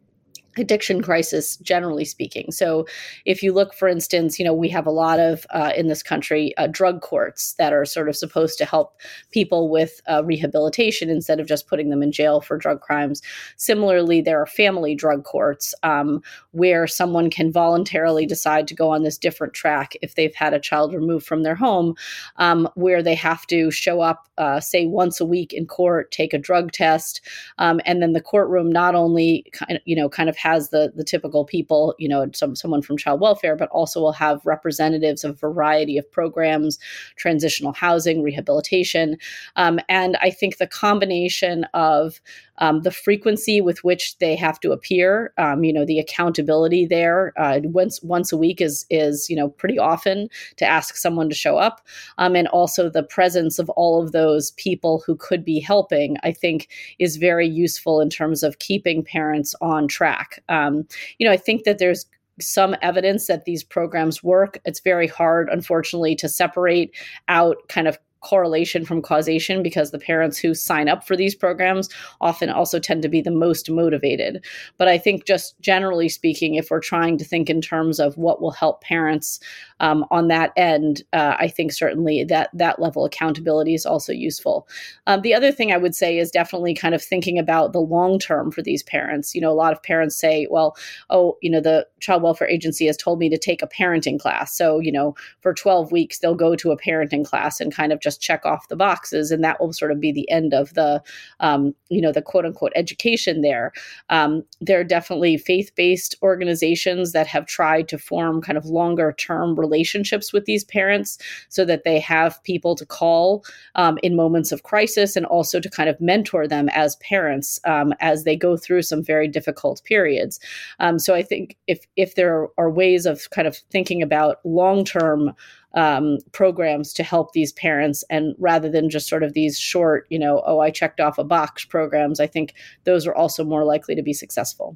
addiction 0.59 1.01
crisis 1.01 1.57
generally 1.57 2.05
speaking. 2.05 2.51
So 2.51 2.85
if 3.25 3.43
you 3.43 3.53
look 3.53 3.73
for 3.73 3.87
instance 3.87 4.39
you 4.39 4.45
know 4.45 4.53
we 4.53 4.69
have 4.69 4.87
a 4.87 4.91
lot 4.91 5.19
of 5.19 5.45
uh, 5.51 5.71
in 5.75 5.87
this 5.87 6.03
country 6.03 6.55
uh, 6.57 6.67
drug 6.67 7.01
courts 7.01 7.53
that 7.53 7.73
are 7.73 7.85
sort 7.85 8.09
of 8.09 8.15
supposed 8.15 8.57
to 8.57 8.65
help 8.65 8.99
people 9.31 9.69
with 9.69 10.01
uh, 10.09 10.23
rehabilitation 10.23 11.09
instead 11.09 11.39
of 11.39 11.47
just 11.47 11.67
putting 11.67 11.89
them 11.89 12.03
in 12.03 12.11
jail 12.11 12.41
for 12.41 12.57
drug 12.57 12.81
crimes. 12.81 13.21
Similarly 13.57 14.21
there 14.21 14.41
are 14.41 14.45
family 14.45 14.95
drug 14.95 15.23
courts 15.23 15.73
um, 15.83 16.21
where 16.51 16.87
someone 16.87 17.29
can 17.29 17.51
voluntarily 17.51 18.25
decide 18.25 18.67
to 18.67 18.75
go 18.75 18.89
on 18.89 19.03
this 19.03 19.17
different 19.17 19.53
track 19.53 19.95
if 20.01 20.15
they've 20.15 20.35
had 20.35 20.53
a 20.53 20.59
child 20.59 20.93
removed 20.93 21.25
from 21.25 21.43
their 21.43 21.55
home 21.55 21.95
um, 22.37 22.67
where 22.75 23.01
they 23.03 23.15
have 23.15 23.45
to 23.47 23.71
show 23.71 24.01
up 24.01 24.27
uh, 24.37 24.59
say 24.59 24.85
once 24.85 25.19
a 25.19 25.25
week 25.25 25.53
in 25.53 25.65
court 25.65 26.11
take 26.11 26.33
a 26.33 26.37
drug 26.37 26.71
test 26.71 27.21
um, 27.57 27.81
and 27.85 28.01
then 28.01 28.13
the 28.13 28.21
courtroom 28.21 28.71
not 28.71 28.95
only 28.95 29.45
kind 29.51 29.77
of 29.77 29.81
you 29.85 29.95
know 29.95 30.09
kind 30.09 30.29
of 30.29 30.37
has 30.47 30.69
the 30.69 30.91
the 30.95 31.03
typical 31.03 31.43
people, 31.45 31.93
you 31.99 32.07
know, 32.07 32.29
some 32.33 32.55
someone 32.55 32.81
from 32.81 32.97
child 32.97 33.19
welfare, 33.19 33.55
but 33.55 33.69
also 33.69 33.99
will 33.99 34.13
have 34.13 34.45
representatives 34.45 35.23
of 35.23 35.31
a 35.31 35.33
variety 35.33 35.97
of 35.97 36.09
programs, 36.11 36.79
transitional 37.17 37.73
housing, 37.73 38.23
rehabilitation, 38.23 39.17
um, 39.55 39.79
and 39.89 40.17
I 40.21 40.29
think 40.31 40.57
the 40.57 40.67
combination 40.67 41.65
of 41.73 42.21
um, 42.59 42.81
the 42.81 42.91
frequency 42.91 43.61
with 43.61 43.83
which 43.83 44.17
they 44.19 44.35
have 44.35 44.59
to 44.61 44.71
appear, 44.71 45.33
um, 45.37 45.63
you 45.63 45.73
know, 45.73 45.85
the 45.85 45.99
accountability 45.99 46.85
there 46.85 47.33
uh, 47.37 47.59
once 47.63 48.01
once 48.03 48.31
a 48.31 48.37
week 48.37 48.61
is 48.61 48.85
is 48.89 49.29
you 49.29 49.35
know 49.35 49.49
pretty 49.49 49.77
often 49.77 50.29
to 50.57 50.65
ask 50.65 50.95
someone 50.95 51.29
to 51.29 51.35
show 51.35 51.57
up, 51.57 51.85
um, 52.17 52.35
and 52.35 52.47
also 52.49 52.89
the 52.89 53.03
presence 53.03 53.59
of 53.59 53.69
all 53.71 54.01
of 54.01 54.11
those 54.11 54.51
people 54.51 55.03
who 55.05 55.15
could 55.15 55.43
be 55.43 55.59
helping, 55.59 56.17
I 56.23 56.31
think, 56.31 56.69
is 56.99 57.17
very 57.17 57.47
useful 57.47 58.01
in 58.01 58.09
terms 58.09 58.43
of 58.43 58.59
keeping 58.59 59.03
parents 59.03 59.55
on 59.61 59.87
track. 59.87 60.43
Um, 60.49 60.87
you 61.17 61.27
know, 61.27 61.33
I 61.33 61.37
think 61.37 61.63
that 61.63 61.77
there's 61.77 62.05
some 62.39 62.75
evidence 62.81 63.27
that 63.27 63.45
these 63.45 63.63
programs 63.63 64.23
work. 64.23 64.59
It's 64.65 64.79
very 64.79 65.07
hard, 65.07 65.49
unfortunately, 65.49 66.15
to 66.17 66.29
separate 66.29 66.95
out 67.27 67.57
kind 67.67 67.87
of 67.87 67.97
correlation 68.27 68.83
from 68.83 69.01
causation 69.01 69.63
because 69.63 69.91
the 69.91 69.99
parents 69.99 70.37
who 70.37 70.53
sign 70.53 70.89
up 70.89 71.07
for 71.07 71.15
these 71.15 71.33
programs 71.33 71.87
often 72.19 72.49
also 72.49 72.77
tend 72.77 73.01
to 73.01 73.07
be 73.07 73.21
the 73.21 73.31
most 73.31 73.69
motivated. 73.69 74.43
But 74.77 74.89
I 74.89 74.97
think, 74.97 75.25
just 75.25 75.57
generally 75.61 76.09
speaking, 76.09 76.55
if 76.55 76.69
we're 76.69 76.81
trying 76.81 77.17
to 77.19 77.23
think 77.23 77.49
in 77.49 77.61
terms 77.61 78.01
of 78.01 78.17
what 78.17 78.41
will 78.41 78.51
help 78.51 78.81
parents 78.81 79.39
um, 79.79 80.05
on 80.11 80.27
that 80.27 80.51
end, 80.57 81.03
uh, 81.13 81.35
I 81.39 81.47
think 81.47 81.71
certainly 81.71 82.25
that 82.25 82.49
that 82.53 82.81
level 82.81 83.05
of 83.05 83.07
accountability 83.13 83.73
is 83.73 83.85
also 83.85 84.11
useful. 84.11 84.67
Um, 85.05 85.21
the 85.21 85.33
other 85.33 85.53
thing 85.53 85.71
I 85.71 85.77
would 85.77 85.95
say 85.95 86.17
is 86.17 86.29
definitely 86.29 86.73
kind 86.73 86.95
of 86.95 87.01
thinking 87.01 87.39
about 87.39 87.71
the 87.71 87.79
long 87.79 88.19
term 88.19 88.51
for 88.51 88.61
these 88.61 88.83
parents. 88.83 89.33
You 89.33 89.39
know, 89.39 89.51
a 89.51 89.61
lot 89.61 89.71
of 89.71 89.81
parents 89.81 90.17
say, 90.17 90.47
well, 90.49 90.75
oh, 91.09 91.37
you 91.41 91.49
know, 91.49 91.61
the 91.61 91.87
child 92.01 92.23
welfare 92.23 92.49
agency 92.49 92.87
has 92.87 92.97
told 92.97 93.19
me 93.19 93.29
to 93.29 93.37
take 93.37 93.61
a 93.61 93.67
parenting 93.67 94.19
class. 94.19 94.53
So, 94.55 94.79
you 94.79 94.91
know, 94.91 95.15
for 95.39 95.53
12 95.53 95.93
weeks, 95.93 96.19
they'll 96.19 96.35
go 96.35 96.55
to 96.57 96.71
a 96.71 96.77
parenting 96.77 97.25
class 97.25 97.61
and 97.61 97.73
kind 97.73 97.93
of 97.93 98.01
just 98.01 98.16
check 98.17 98.45
off 98.45 98.67
the 98.67 98.75
boxes. 98.75 99.31
And 99.31 99.43
that 99.43 99.59
will 99.59 99.73
sort 99.73 99.91
of 99.91 99.99
be 99.99 100.11
the 100.11 100.29
end 100.29 100.53
of 100.53 100.73
the, 100.73 101.01
um, 101.39 101.73
you 101.89 102.01
know, 102.01 102.11
the 102.11 102.21
quote 102.21 102.45
unquote 102.45 102.71
education 102.75 103.41
there. 103.41 103.71
Um, 104.09 104.43
there 104.61 104.79
are 104.79 104.83
definitely 104.83 105.37
faith 105.37 105.71
based 105.75 106.15
organizations 106.21 107.11
that 107.11 107.27
have 107.27 107.45
tried 107.45 107.87
to 107.89 107.97
form 107.97 108.41
kind 108.41 108.57
of 108.57 108.65
longer 108.65 109.13
term 109.17 109.55
relationships 109.55 110.33
with 110.33 110.45
these 110.45 110.63
parents 110.63 111.17
so 111.49 111.65
that 111.65 111.83
they 111.83 111.99
have 111.99 112.41
people 112.43 112.75
to 112.75 112.85
call 112.85 113.43
um, 113.75 113.97
in 114.03 114.15
moments 114.15 114.51
of 114.51 114.63
crisis 114.63 115.15
and 115.15 115.25
also 115.25 115.59
to 115.59 115.69
kind 115.69 115.89
of 115.89 115.99
mentor 116.01 116.47
them 116.47 116.69
as 116.69 116.95
parents 116.97 117.59
um, 117.65 117.93
as 117.99 118.23
they 118.23 118.35
go 118.35 118.57
through 118.57 118.81
some 118.81 119.03
very 119.03 119.27
difficult 119.27 119.81
periods. 119.83 120.39
Um, 120.79 120.99
so 120.99 121.13
I 121.13 121.23
think 121.23 121.55
if 121.67 121.85
if 121.95 122.15
there 122.15 122.47
are 122.57 122.69
ways 122.69 123.05
of 123.05 123.29
kind 123.29 123.47
of 123.47 123.57
thinking 123.71 124.01
about 124.01 124.37
long 124.45 124.85
term 124.85 125.33
um, 125.77 126.17
programs 126.33 126.91
to 126.91 127.03
help 127.03 127.31
these 127.31 127.53
parents 127.53 128.03
and 128.09 128.35
rather 128.39 128.69
than 128.69 128.89
just 128.89 129.07
sort 129.07 129.23
of 129.23 129.33
these 129.33 129.57
short 129.57 130.05
you 130.09 130.19
know 130.19 130.43
oh 130.45 130.59
i 130.59 130.69
checked 130.69 130.99
off 130.99 131.17
a 131.17 131.23
box 131.23 131.63
programs 131.63 132.19
i 132.19 132.27
think 132.27 132.53
those 132.83 133.07
are 133.07 133.15
also 133.15 133.45
more 133.45 133.63
likely 133.63 133.95
to 133.95 134.01
be 134.01 134.13
successful 134.13 134.75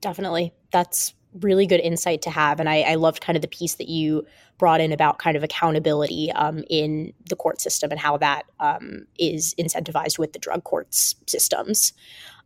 definitely 0.00 0.52
that's 0.72 1.14
really 1.40 1.66
good 1.66 1.80
insight 1.80 2.22
to 2.22 2.30
have. 2.30 2.60
And 2.60 2.68
I, 2.68 2.82
I 2.82 2.94
loved 2.94 3.20
kind 3.20 3.36
of 3.36 3.42
the 3.42 3.48
piece 3.48 3.74
that 3.76 3.88
you 3.88 4.24
brought 4.58 4.80
in 4.80 4.92
about 4.92 5.18
kind 5.18 5.36
of 5.36 5.42
accountability 5.42 6.30
um, 6.32 6.62
in 6.70 7.12
the 7.28 7.36
court 7.36 7.60
system 7.60 7.90
and 7.90 7.98
how 7.98 8.16
that 8.18 8.44
um, 8.60 9.06
is 9.18 9.54
incentivized 9.58 10.18
with 10.18 10.32
the 10.32 10.38
drug 10.38 10.64
courts 10.64 11.16
systems. 11.26 11.92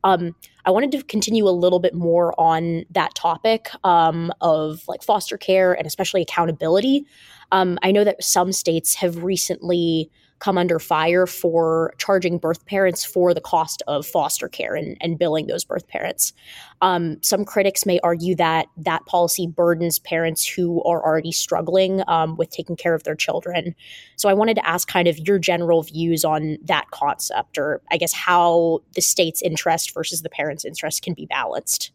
Um, 0.04 0.34
I 0.64 0.70
wanted 0.70 0.92
to 0.92 1.02
continue 1.02 1.46
a 1.48 1.50
little 1.50 1.80
bit 1.80 1.94
more 1.94 2.38
on 2.40 2.84
that 2.90 3.14
topic 3.14 3.68
um, 3.84 4.32
of 4.40 4.86
like 4.88 5.02
foster 5.02 5.36
care 5.36 5.72
and 5.72 5.86
especially 5.86 6.22
accountability. 6.22 7.04
Um, 7.52 7.78
I 7.82 7.92
know 7.92 8.04
that 8.04 8.22
some 8.22 8.52
states 8.52 8.94
have 8.94 9.22
recently 9.22 10.10
come 10.38 10.56
under 10.56 10.78
fire 10.78 11.26
for 11.26 11.92
charging 11.98 12.38
birth 12.38 12.64
parents 12.66 13.04
for 13.04 13.34
the 13.34 13.40
cost 13.40 13.82
of 13.88 14.06
foster 14.06 14.48
care 14.48 14.74
and, 14.74 14.96
and 15.00 15.18
billing 15.18 15.46
those 15.46 15.64
birth 15.64 15.86
parents. 15.88 16.32
Um, 16.80 17.20
some 17.22 17.44
critics 17.44 17.84
may 17.84 17.98
argue 18.00 18.36
that 18.36 18.66
that 18.76 19.04
policy 19.06 19.46
burdens 19.46 19.98
parents 19.98 20.46
who 20.46 20.82
are 20.84 21.04
already 21.04 21.32
struggling 21.32 22.02
um, 22.06 22.36
with 22.36 22.50
taking 22.50 22.76
care 22.76 22.94
of 22.94 23.02
their 23.02 23.16
children. 23.16 23.74
So 24.16 24.28
I 24.28 24.34
wanted 24.34 24.54
to 24.54 24.66
ask 24.66 24.86
kind 24.86 25.08
of 25.08 25.18
your 25.18 25.38
general 25.38 25.82
views 25.82 26.24
on 26.24 26.58
that 26.64 26.90
concept, 26.92 27.58
or 27.58 27.82
I 27.90 27.96
guess 27.96 28.12
how 28.12 28.80
the 28.94 29.02
state's 29.02 29.42
interest 29.42 29.92
versus 29.92 30.22
the 30.22 30.30
parents' 30.30 30.64
interest 30.64 31.02
can 31.02 31.14
be 31.14 31.26
balanced. 31.26 31.90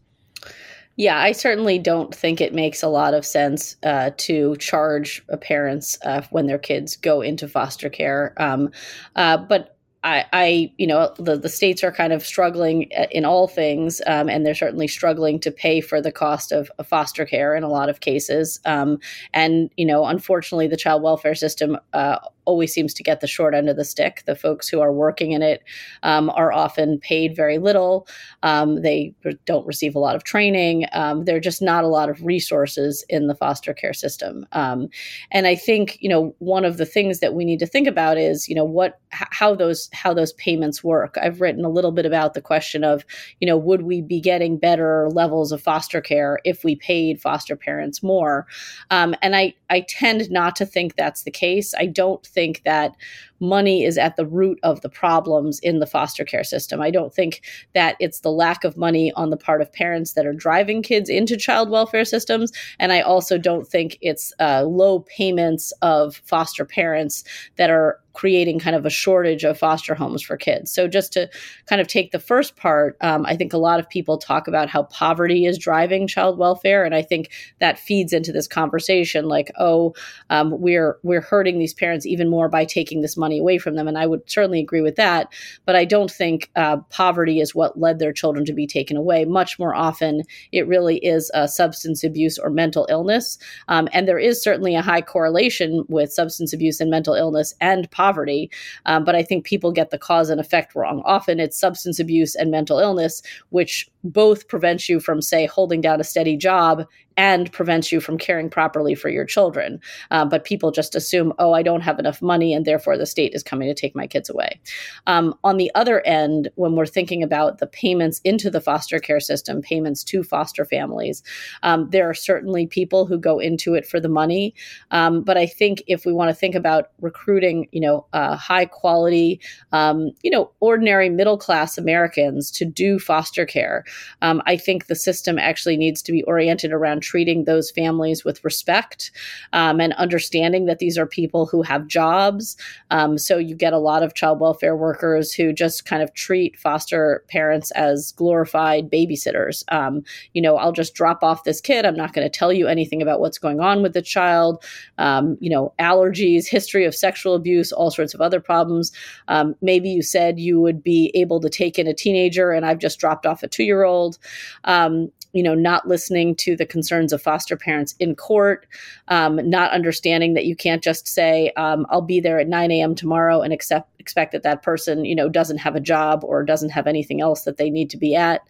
Yeah, 0.96 1.18
I 1.18 1.32
certainly 1.32 1.80
don't 1.80 2.14
think 2.14 2.40
it 2.40 2.54
makes 2.54 2.84
a 2.84 2.88
lot 2.88 3.16
of 3.16 3.26
sense 3.26 3.78
uh, 3.82 4.12
to 4.18 4.56
charge 4.58 5.26
parents 5.42 5.98
uh, 6.06 6.22
when 6.30 6.46
their 6.46 6.60
kids 6.60 6.98
go 6.98 7.22
into 7.22 7.48
foster 7.48 7.90
care. 7.90 8.34
Um, 8.38 8.70
uh, 9.16 9.38
but 9.38 9.76
I, 10.04 10.26
I, 10.34 10.72
you 10.78 10.86
know, 10.86 11.14
the, 11.18 11.38
the 11.38 11.50
states 11.50 11.84
are 11.84 11.92
kind 11.92 12.14
of 12.14 12.26
struggling 12.26 12.92
uh, 12.96 13.08
in 13.10 13.26
all 13.26 13.48
things, 13.48 14.02
um, 14.06 14.30
and 14.30 14.46
they're 14.46 14.54
certainly 14.54 14.88
struggling 14.88 15.40
to 15.40 15.52
pay 15.52 15.82
for 15.82 16.02
the 16.02 16.12
cost 16.12 16.52
of, 16.52 16.70
of 16.78 16.86
foster 16.88 17.26
care 17.26 17.56
in 17.56 17.64
a 17.64 17.70
lot 17.70 17.90
of 17.90 18.02
cases. 18.02 18.60
Um, 18.66 19.00
and, 19.34 19.72
you 19.78 19.86
know, 19.86 20.06
unfortunately, 20.06 20.68
the 20.68 20.78
child 20.78 21.02
welfare 21.02 21.36
system 21.36 21.78
uh, 21.94 22.20
always 22.46 22.74
seems 22.74 22.94
to 22.96 23.04
get 23.04 23.22
the 23.22 23.28
short 23.28 23.54
end 23.54 23.70
of 23.70 23.76
the 23.76 23.86
stick. 23.86 24.24
The 24.26 24.36
folks 24.36 24.68
who 24.68 24.82
are 24.82 24.92
working 24.92 25.32
in 25.32 25.42
it 25.42 25.64
um, 26.04 26.30
are 26.32 26.52
often 26.52 27.00
paid 27.00 27.36
very 27.36 27.58
little. 27.58 28.08
Um, 28.42 28.82
they 28.82 29.14
don't 29.46 29.66
receive 29.66 29.96
a 29.96 30.00
lot 30.00 30.16
of 30.16 30.24
training. 30.24 30.86
Um, 30.92 31.26
there 31.26 31.38
are 31.38 31.42
just 31.42 31.62
not 31.62 31.84
a 31.84 31.88
lot 31.88 32.10
of 32.10 32.26
resources 32.26 33.06
in 33.10 33.28
the 33.28 33.36
foster 33.36 33.74
care 33.74 33.94
system. 33.94 34.46
Um, 34.52 34.90
and 35.32 35.48
I 35.48 35.56
think 35.56 35.98
you 36.02 36.10
know 36.10 36.36
one 36.40 36.66
of 36.66 36.78
the 36.78 36.86
things 36.86 37.20
that 37.20 37.34
we 37.34 37.46
need 37.46 37.60
to 37.60 37.66
think 37.66 37.88
about 37.88 38.18
is 38.18 38.48
you 38.48 38.56
know 38.56 38.66
what 38.66 39.00
how 39.10 39.56
those 39.56 39.90
how 39.94 40.14
those 40.14 40.34
payments 40.34 40.84
work. 40.84 41.18
I've 41.22 41.42
written 41.42 41.66
a 41.66 41.70
little 41.70 41.92
bit 41.92 42.06
about 42.06 42.34
the 42.34 42.42
question 42.42 42.84
of 42.84 43.06
you 43.40 43.48
know 43.48 43.58
would 43.58 43.84
we 43.84 44.02
be 44.02 44.20
getting 44.20 44.58
better 44.58 45.10
levels 45.12 45.52
of 45.52 45.62
foster 45.62 46.02
care 46.02 46.40
if 46.44 46.64
we 46.64 46.76
paid 46.76 47.22
foster 47.22 47.56
parents 47.56 48.04
more? 48.04 48.48
Um, 48.92 49.16
and 49.22 49.36
I 49.36 49.54
I 49.70 49.82
tend 49.82 50.30
not 50.30 50.56
to 50.58 50.66
think 50.66 50.96
that's 50.96 51.24
the 51.24 51.32
case. 51.32 51.74
I 51.78 51.86
don't 51.86 52.26
think 52.34 52.62
that 52.66 52.96
money 53.44 53.84
is 53.84 53.98
at 53.98 54.16
the 54.16 54.26
root 54.26 54.58
of 54.64 54.82
the 54.82 54.90
problems 54.90 55.60
in 55.60 55.80
the 55.80 55.86
foster 55.86 56.24
care 56.24 56.44
system. 56.44 56.82
I 56.82 56.90
don't 56.90 57.14
think 57.14 57.42
that 57.74 57.98
it's 58.00 58.22
the 58.22 58.32
lack 58.32 58.64
of 58.64 58.78
money 58.78 59.12
on 59.16 59.30
the 59.30 59.38
part 59.38 59.62
of 59.62 59.72
parents 59.72 60.14
that 60.14 60.26
are 60.26 60.34
driving 60.34 60.82
kids 60.82 61.10
into 61.10 61.38
child 61.38 61.70
welfare 61.70 62.06
systems. 62.06 62.52
And 62.80 62.92
I 62.94 63.02
also 63.02 63.38
don't 63.38 63.68
think 63.68 63.98
it's 64.02 64.34
uh, 64.40 64.64
low 64.64 65.02
payments 65.02 65.74
of 65.82 66.16
foster 66.26 66.66
parents 66.66 67.26
that 67.58 67.70
are 67.70 68.00
creating 68.14 68.60
kind 68.60 68.76
of 68.76 68.86
a 68.86 68.90
shortage 68.90 69.44
of 69.44 69.58
foster 69.58 69.96
homes 69.96 70.22
for 70.22 70.38
kids. 70.38 70.72
So, 70.72 70.88
just 70.88 71.12
to 71.14 71.30
kind 71.66 71.82
of 71.82 71.88
take 71.88 72.12
the 72.12 72.20
first 72.20 72.56
part, 72.56 72.96
um, 73.02 73.26
I 73.26 73.36
think 73.36 73.54
a 73.54 73.58
lot 73.58 73.80
of 73.80 73.90
people 73.90 74.18
talk 74.18 74.48
about 74.48 74.70
how 74.70 74.84
poverty 74.84 75.46
is 75.46 75.58
driving 75.58 76.08
child 76.08 76.38
welfare, 76.38 76.86
and 76.86 76.96
I 76.96 77.02
think 77.02 77.30
that 77.60 77.80
feeds 77.80 78.14
into 78.14 78.32
this 78.32 78.48
conversation. 78.48 79.28
Like, 79.28 79.52
oh, 79.60 79.94
um, 80.30 80.60
we're 80.60 80.98
we're 81.04 81.22
hurting 81.22 81.60
these 81.60 81.74
parents 81.74 82.06
even 82.06 82.30
more 82.30 82.50
by 82.50 82.66
taking 82.66 83.02
this 83.02 83.18
money 83.18 83.33
away 83.40 83.58
from 83.58 83.76
them, 83.76 83.88
and 83.88 83.98
I 83.98 84.08
would 84.08 84.30
certainly 84.30 84.60
agree 84.60 84.82
with 84.82 84.96
that. 84.96 85.32
But 85.66 85.76
I 85.76 85.86
don't 85.86 86.12
think 86.12 86.50
uh, 86.56 86.78
poverty 86.90 87.40
is 87.40 87.54
what 87.54 87.80
led 87.80 88.00
their 88.00 88.14
children 88.14 88.46
to 88.46 88.54
be 88.54 88.68
taken 88.68 88.98
away. 88.98 89.26
Much 89.26 89.60
more 89.60 89.76
often, 89.76 90.24
it 90.52 90.68
really 90.68 90.98
is 90.98 91.30
a 91.34 91.48
substance 91.48 92.04
abuse 92.04 92.38
or 92.38 92.50
mental 92.50 92.88
illness, 92.90 93.38
um, 93.68 93.90
and 93.92 94.08
there 94.08 94.20
is 94.20 94.42
certainly 94.42 94.76
a 94.76 94.82
high 94.82 95.02
correlation 95.02 95.84
with 95.90 96.14
substance 96.14 96.54
abuse 96.54 96.80
and 96.80 96.90
mental 96.90 97.16
illness 97.16 97.54
and 97.60 97.90
poverty 97.92 98.14
poverty. 98.14 98.52
Um, 98.86 99.04
but 99.04 99.16
I 99.16 99.24
think 99.24 99.46
people 99.46 99.72
get 99.72 99.90
the 99.90 99.98
cause 99.98 100.30
and 100.30 100.40
effect 100.40 100.76
wrong. 100.76 101.02
Often 101.06 101.40
it's 101.40 101.60
substance 101.60 102.00
abuse 102.00 102.36
and 102.36 102.52
mental 102.52 102.80
illness, 102.80 103.22
which 103.50 103.90
both 104.04 104.48
prevents 104.48 104.90
you 104.90 105.00
from, 105.00 105.22
say, 105.22 105.46
holding 105.46 105.82
down 105.82 106.00
a 106.00 106.04
steady 106.04 106.38
job 106.38 106.86
and 107.18 107.52
prevents 107.52 107.92
you 107.92 108.00
from 108.00 108.18
caring 108.18 108.50
properly 108.50 108.96
for 108.96 109.10
your 109.10 109.26
children. 109.26 109.80
Um, 110.12 110.30
but 110.30 110.44
people 110.44 110.72
just 110.72 110.96
assume, 110.96 111.34
oh, 111.40 111.54
I 111.54 111.64
don't 111.64 111.82
have 111.82 112.00
enough 112.00 112.22
money, 112.22 112.54
and 112.54 112.66
therefore 112.66 112.98
the 112.98 113.06
state 113.06 113.34
is 113.34 113.44
coming 113.44 113.68
to 113.68 113.74
take 113.74 113.96
my 113.96 114.08
kids 114.08 114.30
away. 114.30 114.60
Um, 115.08 115.34
on 115.44 115.58
the 115.58 115.72
other 115.76 116.02
end, 116.06 116.50
when 116.56 116.76
we're 116.76 116.86
thinking 116.86 117.24
about 117.24 117.60
the 117.60 117.68
payments 117.68 118.20
into 118.24 118.50
the 118.50 118.62
foster 118.62 119.00
care 119.00 119.20
system, 119.20 119.62
payments 119.62 120.04
to 120.06 120.24
foster 120.24 120.66
families, 120.66 121.24
um, 121.62 121.90
there 121.90 122.10
are 122.10 122.14
certainly 122.14 122.68
people 122.68 123.06
who 123.06 123.18
go 123.18 123.40
into 123.40 123.74
it 123.74 123.86
for 123.86 124.00
the 124.00 124.10
money. 124.10 124.54
Um, 124.92 125.24
but 125.24 125.38
I 125.38 125.46
think 125.46 125.84
if 125.88 126.06
we 126.06 126.14
want 126.14 126.30
to 126.30 126.36
think 126.36 126.56
about 126.56 126.90
recruiting, 127.02 127.68
you 127.72 127.82
know, 127.82 128.06
uh, 128.14 128.36
high 128.36 128.66
quality, 128.66 129.40
um, 129.72 130.12
you 130.24 130.32
know, 130.32 130.52
ordinary 130.60 131.10
middle 131.10 131.38
class 131.38 131.78
Americans 131.78 132.52
to 132.52 132.66
do 132.66 133.00
foster 133.00 133.46
care, 133.46 133.84
um, 134.22 134.42
I 134.46 134.58
think 134.58 134.88
the 134.88 134.96
system 134.96 135.38
actually 135.38 135.78
needs 135.78 136.02
to 136.04 136.12
be 136.12 136.24
oriented 136.24 136.72
around 136.72 137.03
treating 137.04 137.44
those 137.44 137.70
families 137.70 138.24
with 138.24 138.44
respect 138.44 139.12
um, 139.52 139.80
and 139.80 139.94
understanding 139.94 140.66
that 140.66 140.80
these 140.80 140.98
are 140.98 141.06
people 141.06 141.46
who 141.46 141.62
have 141.62 141.88
jobs. 141.88 142.58
Um, 142.90 143.18
so 143.18 143.38
you 143.38 143.56
get 143.56 143.74
a 143.74 143.78
lot 143.78 144.02
of 144.02 144.14
child 144.14 144.40
welfare 144.40 144.76
workers 144.76 145.34
who 145.34 145.54
just 145.54 145.86
kind 145.86 146.02
of 146.02 146.14
treat 146.14 146.58
foster 146.58 147.24
parents 147.28 147.72
as 147.72 148.14
glorified 148.14 148.90
babysitters. 148.90 149.64
Um, 149.72 150.04
you 150.34 150.42
know, 150.42 150.58
I'll 150.58 150.72
just 150.72 150.96
drop 150.96 151.24
off 151.24 151.44
this 151.44 151.62
kid. 151.62 151.86
I'm 151.86 151.96
not 151.96 152.14
going 152.14 152.26
to 152.26 152.38
tell 152.38 152.54
you 152.54 152.68
anything 152.68 153.02
about 153.02 153.20
what's 153.20 153.38
going 153.38 153.60
on 153.60 153.82
with 153.84 153.94
the 153.94 154.02
child. 154.02 154.64
Um, 154.98 155.38
you 155.40 155.50
know, 155.50 155.74
allergies, 155.80 156.48
history 156.48 156.86
of 156.86 156.96
sexual 156.96 157.36
abuse, 157.36 157.72
all 157.72 157.92
sorts 157.92 158.14
of 158.14 158.22
other 158.22 158.40
problems. 158.40 158.92
Um, 159.28 159.56
maybe 159.62 159.90
you 159.90 160.02
said 160.02 160.40
you 160.40 160.62
would 160.62 160.84
be 160.84 161.12
able 161.14 161.40
to 161.42 161.50
take 161.50 161.78
in 161.78 161.88
a 161.88 161.94
teenager, 161.94 162.52
and 162.52 162.66
I've 162.66 162.80
just 162.80 163.00
dropped 163.00 163.26
off 163.26 163.44
a 163.44 163.48
two 163.48 163.64
year 163.64 163.84
old. 163.84 164.18
Um, 164.64 165.12
you 165.34 165.42
know, 165.42 165.56
not 165.56 165.88
listening 165.88 166.36
to 166.36 166.56
the 166.56 166.66
concerns 166.66 167.12
of 167.12 167.22
foster 167.22 167.58
parents 167.58 167.96
in 168.00 168.16
court, 168.16 168.68
um, 169.08 169.40
not 169.50 169.72
understanding 169.72 170.36
that 170.36 170.46
you 170.46 170.56
can't 170.56 170.84
just 170.84 171.08
say, 171.08 171.52
um, 171.58 171.88
I'll 171.90 172.02
be 172.02 172.20
there 172.20 172.40
at 172.40 172.48
9 172.48 172.72
a.m. 172.72 172.94
tomorrow 172.94 173.42
and 173.42 173.52
accept, 173.52 173.90
expect 174.00 174.32
that 174.32 174.44
that 174.44 174.62
person, 174.62 175.06
you 175.06 175.16
know, 175.16 175.28
doesn't 175.28 175.58
have 175.58 175.76
a 175.76 175.80
job 175.80 176.24
or 176.24 176.44
doesn't 176.44 176.70
have 176.70 176.86
anything 176.86 177.20
else 177.20 177.44
that 177.44 177.58
they 177.58 177.72
need 177.72 177.90
to 177.90 177.98
be 177.98 178.16
at. 178.16 178.42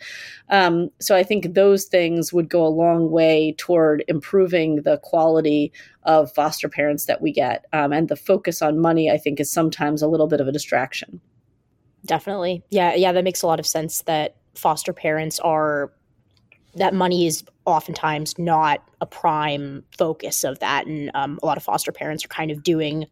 Um, 0.49 0.89
so 0.99 1.15
I 1.15 1.23
think 1.23 1.53
those 1.53 1.85
things 1.85 2.33
would 2.33 2.49
go 2.49 2.65
a 2.65 2.67
long 2.67 3.09
way 3.09 3.55
toward 3.57 4.03
improving 4.09 4.81
the 4.83 4.97
quality 5.03 5.71
of 6.03 6.33
foster 6.33 6.67
parents 6.67 7.05
that 7.05 7.21
we 7.21 7.31
get. 7.31 7.65
Um, 7.71 7.93
and 7.93 8.09
the 8.09 8.17
focus 8.17 8.61
on 8.61 8.77
money, 8.77 9.09
I 9.09 9.17
think, 9.17 9.39
is 9.39 9.49
sometimes 9.49 10.01
a 10.01 10.07
little 10.07 10.27
bit 10.27 10.41
of 10.41 10.49
a 10.49 10.51
distraction. 10.51 11.21
Definitely. 12.05 12.61
Yeah. 12.69 12.93
Yeah. 12.95 13.13
That 13.13 13.23
makes 13.23 13.41
a 13.41 13.47
lot 13.47 13.61
of 13.61 13.65
sense 13.65 14.01
that 14.01 14.35
foster 14.55 14.91
parents 14.91 15.39
are 15.39 15.91
that 16.75 16.93
money 16.93 17.27
is 17.27 17.43
oftentimes 17.65 18.37
not 18.37 18.83
a 19.01 19.05
prime 19.05 19.83
focus 19.97 20.43
of 20.43 20.59
that, 20.59 20.85
and 20.85 21.11
um, 21.13 21.39
a 21.41 21.45
lot 21.45 21.57
of 21.57 21.63
foster 21.63 21.91
parents 21.91 22.25
are 22.25 22.29
kind 22.29 22.51
of 22.51 22.63
doing, 22.63 23.05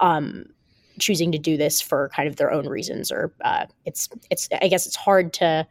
um, 0.00 0.44
choosing 0.98 1.32
to 1.32 1.38
do 1.38 1.56
this 1.56 1.80
for 1.80 2.10
kind 2.14 2.28
of 2.28 2.36
their 2.36 2.52
own 2.52 2.68
reasons, 2.68 3.10
or 3.10 3.32
uh, 3.44 3.66
it's 3.84 4.08
it's 4.30 4.48
I 4.60 4.68
guess 4.68 4.86
it's 4.86 4.96
hard 4.96 5.32
to 5.34 5.66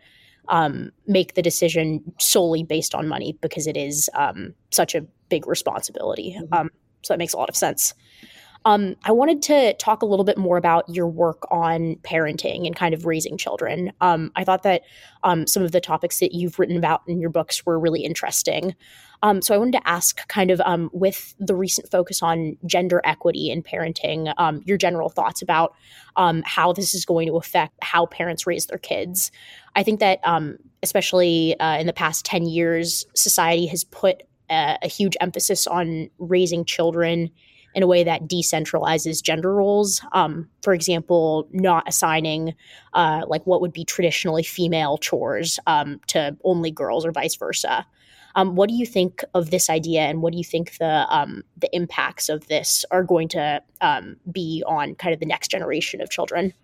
um, 0.50 0.91
make 1.08 1.36
the 1.36 1.41
decision 1.41 2.01
solely 2.20 2.63
based 2.63 2.96
on 2.96 3.08
money 3.08 3.38
because 3.41 3.67
it 3.67 3.77
is 3.77 4.10
um, 4.13 4.53
such 4.72 4.96
a 4.96 5.01
big 5.29 5.48
responsibility. 5.48 6.38
Mm-hmm. 6.39 6.53
Um, 6.53 6.70
so 7.03 7.13
that 7.13 7.20
makes 7.20 7.34
a 7.34 7.38
lot 7.38 7.50
of 7.50 7.56
sense. 7.56 7.94
Um, 8.66 8.96
I 9.04 9.12
wanted 9.12 9.42
to 9.44 9.74
talk 9.74 10.02
a 10.02 10.06
little 10.06 10.26
bit 10.26 10.38
more 10.38 10.58
about 10.58 10.88
your 10.90 11.08
work 11.08 11.44
on 11.52 11.96
parenting 11.98 12.66
and 12.66 12.76
kind 12.76 12.94
of 12.94 13.06
raising 13.06 13.38
children. 13.38 13.92
Um, 14.02 14.32
I 14.36 14.44
thought 14.44 14.64
that 14.64 14.84
um, 15.24 15.48
some 15.48 15.64
of 15.64 15.72
the 15.72 15.82
topics 15.82 16.20
that 16.20 16.34
you've 16.34 16.60
written 16.60 16.78
about 16.78 17.02
in 17.08 17.20
your 17.20 17.30
books 17.30 17.66
were 17.66 17.80
really 17.80 18.04
interesting. 18.04 18.76
Um, 19.24 19.42
so 19.42 19.56
I 19.56 19.58
wanted 19.58 19.74
to 19.74 19.88
ask, 19.88 20.28
kind 20.28 20.52
of, 20.52 20.62
um, 20.62 20.90
with 20.94 21.34
the 21.40 21.56
recent 21.56 21.90
focus 21.90 22.22
on 22.22 22.56
gender 22.66 23.02
equity 23.04 23.50
in 23.50 23.64
parenting, 23.64 24.32
um, 24.38 24.62
your 24.66 24.78
general 24.78 25.10
thoughts 25.10 25.42
about 25.42 25.74
how 26.46 26.74
this 26.74 26.94
is 26.94 27.06
going 27.06 27.28
to 27.28 27.38
affect 27.38 27.76
how 27.82 28.06
parents 28.06 28.46
raise 28.46 28.68
their 28.68 28.78
kids. 28.78 29.32
I 29.76 29.84
think 29.84 30.00
that, 30.00 30.20
especially 30.84 31.60
uh, 31.60 31.78
in 31.80 31.88
the 31.88 31.94
past 31.94 32.26
10 32.26 32.46
years, 32.46 33.06
society 33.16 33.66
has 33.68 33.84
put 33.84 34.24
a, 34.50 34.78
a 34.84 34.88
huge 34.88 35.18
emphasis 35.20 35.68
on 35.68 36.10
raising 36.20 36.66
children 36.66 37.32
in 37.78 37.84
a 37.84 37.88
way 37.88 38.04
that 38.04 38.28
decentralizes 38.28 39.22
gender 39.22 39.54
roles. 39.54 40.02
Um, 40.12 40.50
for 40.64 40.74
example, 40.74 41.48
not 41.52 41.88
assigning 41.88 42.56
uh, 42.94 43.22
like 43.28 43.46
what 43.46 43.62
would 43.62 43.72
be 43.72 43.86
traditionally 43.86 44.42
female 44.42 44.98
chores 44.98 45.60
um, 45.68 46.02
to 46.08 46.36
only 46.44 46.72
girls 46.72 47.06
or 47.06 47.12
vice 47.12 47.36
versa. 47.36 47.86
Um, 48.34 48.56
what 48.56 48.68
do 48.68 48.74
you 48.74 48.86
think 48.88 49.24
of 49.36 49.52
this 49.52 49.70
idea, 49.70 50.02
and 50.02 50.24
what 50.24 50.32
do 50.32 50.40
you 50.40 50.44
think 50.44 50.78
the 50.80 51.06
um, 51.10 51.44
the 51.56 51.70
impacts 51.76 52.30
of 52.30 52.48
this 52.48 52.84
are 52.90 53.04
going 53.04 53.28
to 53.30 53.62
um, 53.82 54.18
be 54.32 54.64
on 54.66 54.96
kind 54.96 55.14
of 55.14 55.20
the 55.20 55.28
next 55.28 55.50
generation 55.50 56.02
of 56.02 56.10
children? 56.10 56.56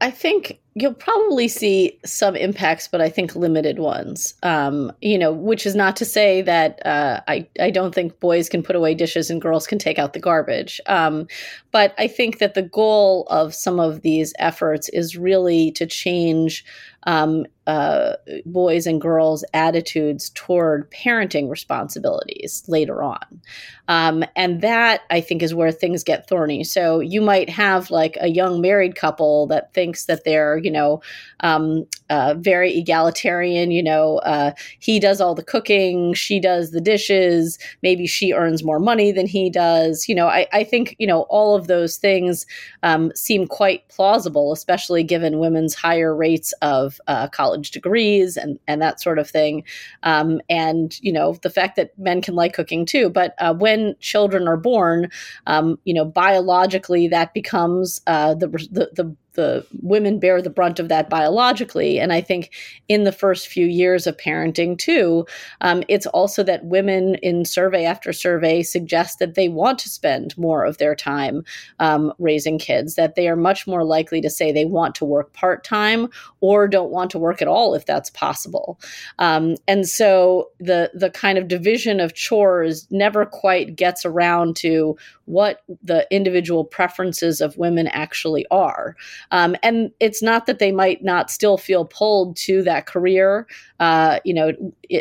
I 0.00 0.12
think 0.12 0.60
you'll 0.74 0.94
probably 0.94 1.48
see 1.48 1.98
some 2.04 2.36
impacts, 2.36 2.86
but 2.86 3.00
I 3.00 3.08
think 3.08 3.34
limited 3.34 3.78
ones. 3.78 4.34
Um, 4.42 4.92
you 5.00 5.18
know, 5.18 5.32
which 5.32 5.66
is 5.66 5.74
not 5.74 5.96
to 5.96 6.04
say 6.04 6.42
that 6.42 6.84
uh, 6.86 7.20
I 7.26 7.46
I 7.60 7.70
don't 7.70 7.94
think 7.94 8.20
boys 8.20 8.48
can 8.48 8.62
put 8.62 8.76
away 8.76 8.94
dishes 8.94 9.30
and 9.30 9.40
girls 9.40 9.66
can 9.66 9.78
take 9.78 9.98
out 9.98 10.12
the 10.12 10.20
garbage. 10.20 10.80
Um, 10.86 11.26
but 11.72 11.94
I 11.98 12.06
think 12.08 12.38
that 12.38 12.54
the 12.54 12.62
goal 12.62 13.26
of 13.30 13.54
some 13.54 13.80
of 13.80 14.02
these 14.02 14.32
efforts 14.38 14.88
is 14.90 15.16
really 15.16 15.72
to 15.72 15.86
change 15.86 16.64
um, 17.04 17.46
uh, 17.66 18.14
boys 18.44 18.86
and 18.86 19.00
girls' 19.00 19.44
attitudes 19.54 20.30
toward 20.30 20.90
parenting 20.90 21.48
responsibilities 21.48 22.64
later 22.68 23.02
on. 23.02 23.40
Um, 23.88 24.24
and 24.36 24.60
that 24.60 25.02
I 25.10 25.20
think 25.20 25.42
is 25.42 25.54
where 25.54 25.72
things 25.72 26.04
get 26.04 26.28
thorny. 26.28 26.64
So 26.64 27.00
you 27.00 27.20
might 27.20 27.48
have 27.48 27.90
like 27.90 28.18
a 28.20 28.28
young 28.28 28.60
married 28.60 28.96
couple 28.96 29.46
that 29.48 29.72
thinks 29.72 30.06
that 30.06 30.24
they're, 30.24 30.58
you 30.64 30.70
know, 30.70 31.00
um, 31.40 31.86
uh, 32.08 32.34
very 32.38 32.76
egalitarian. 32.76 33.70
You 33.70 33.82
know, 33.82 34.18
uh, 34.18 34.52
he 34.78 34.98
does 34.98 35.20
all 35.20 35.34
the 35.34 35.42
cooking, 35.42 36.14
she 36.14 36.40
does 36.40 36.70
the 36.70 36.80
dishes. 36.80 37.58
Maybe 37.82 38.06
she 38.06 38.32
earns 38.32 38.64
more 38.64 38.80
money 38.80 39.12
than 39.12 39.26
he 39.26 39.50
does. 39.50 40.08
You 40.08 40.14
know, 40.14 40.26
I, 40.26 40.46
I 40.52 40.64
think, 40.64 40.96
you 40.98 41.06
know, 41.06 41.22
all 41.22 41.54
of 41.54 41.66
those 41.66 41.96
things 41.96 42.46
um, 42.82 43.12
seem 43.14 43.46
quite 43.46 43.88
plausible, 43.88 44.52
especially 44.52 45.02
given 45.02 45.38
women's 45.38 45.74
higher 45.74 46.14
rates 46.14 46.52
of 46.62 47.00
uh, 47.06 47.28
college 47.28 47.70
degrees 47.70 48.36
and, 48.36 48.58
and 48.66 48.82
that 48.82 49.00
sort 49.00 49.18
of 49.18 49.30
thing. 49.30 49.64
Um, 50.02 50.40
and, 50.48 50.98
you 51.00 51.12
know, 51.12 51.34
the 51.42 51.50
fact 51.50 51.76
that 51.76 51.96
men 51.98 52.22
can 52.22 52.34
like 52.34 52.52
cooking 52.52 52.84
too. 52.84 53.10
But 53.10 53.34
uh, 53.38 53.54
when 53.54 53.94
children 54.00 54.48
are 54.48 54.56
born, 54.56 55.10
um, 55.46 55.78
you 55.84 55.94
know, 55.94 56.04
biologically 56.04 57.08
that 57.08 57.34
becomes 57.34 58.00
uh, 58.06 58.34
the, 58.34 58.48
the, 58.48 58.90
the 58.94 59.16
the 59.40 59.66
women 59.80 60.18
bear 60.18 60.42
the 60.42 60.50
brunt 60.50 60.78
of 60.78 60.90
that 60.90 61.08
biologically. 61.08 61.98
And 61.98 62.12
I 62.12 62.20
think 62.20 62.52
in 62.88 63.04
the 63.04 63.12
first 63.12 63.48
few 63.48 63.64
years 63.64 64.06
of 64.06 64.18
parenting, 64.18 64.76
too, 64.76 65.26
um, 65.62 65.82
it's 65.88 66.04
also 66.06 66.42
that 66.42 66.66
women 66.66 67.14
in 67.22 67.46
survey 67.46 67.86
after 67.86 68.12
survey 68.12 68.62
suggest 68.62 69.18
that 69.18 69.36
they 69.36 69.48
want 69.48 69.78
to 69.78 69.88
spend 69.88 70.36
more 70.36 70.66
of 70.66 70.76
their 70.76 70.94
time 70.94 71.42
um, 71.78 72.12
raising 72.18 72.58
kids, 72.58 72.96
that 72.96 73.14
they 73.14 73.28
are 73.28 73.36
much 73.36 73.66
more 73.66 73.82
likely 73.82 74.20
to 74.20 74.28
say 74.28 74.52
they 74.52 74.66
want 74.66 74.94
to 74.96 75.06
work 75.06 75.32
part 75.32 75.64
time 75.64 76.08
or 76.40 76.68
don't 76.68 76.90
want 76.90 77.10
to 77.10 77.18
work 77.18 77.40
at 77.40 77.48
all 77.48 77.74
if 77.74 77.86
that's 77.86 78.10
possible. 78.10 78.78
Um, 79.18 79.56
and 79.66 79.88
so 79.88 80.50
the 80.58 80.90
the 80.92 81.10
kind 81.10 81.38
of 81.38 81.48
division 81.48 81.98
of 81.98 82.14
chores 82.14 82.86
never 82.90 83.24
quite 83.24 83.74
gets 83.74 84.04
around 84.04 84.56
to 84.56 84.98
what 85.30 85.62
the 85.82 86.06
individual 86.10 86.64
preferences 86.64 87.40
of 87.40 87.56
women 87.56 87.86
actually 87.88 88.44
are. 88.50 88.96
Um, 89.30 89.56
and 89.62 89.90
it's 90.00 90.22
not 90.22 90.46
that 90.46 90.58
they 90.58 90.72
might 90.72 91.04
not 91.04 91.30
still 91.30 91.56
feel 91.56 91.84
pulled 91.84 92.36
to 92.38 92.62
that 92.64 92.86
career, 92.86 93.46
uh, 93.80 94.20
you 94.24 94.34
know, 94.34 94.52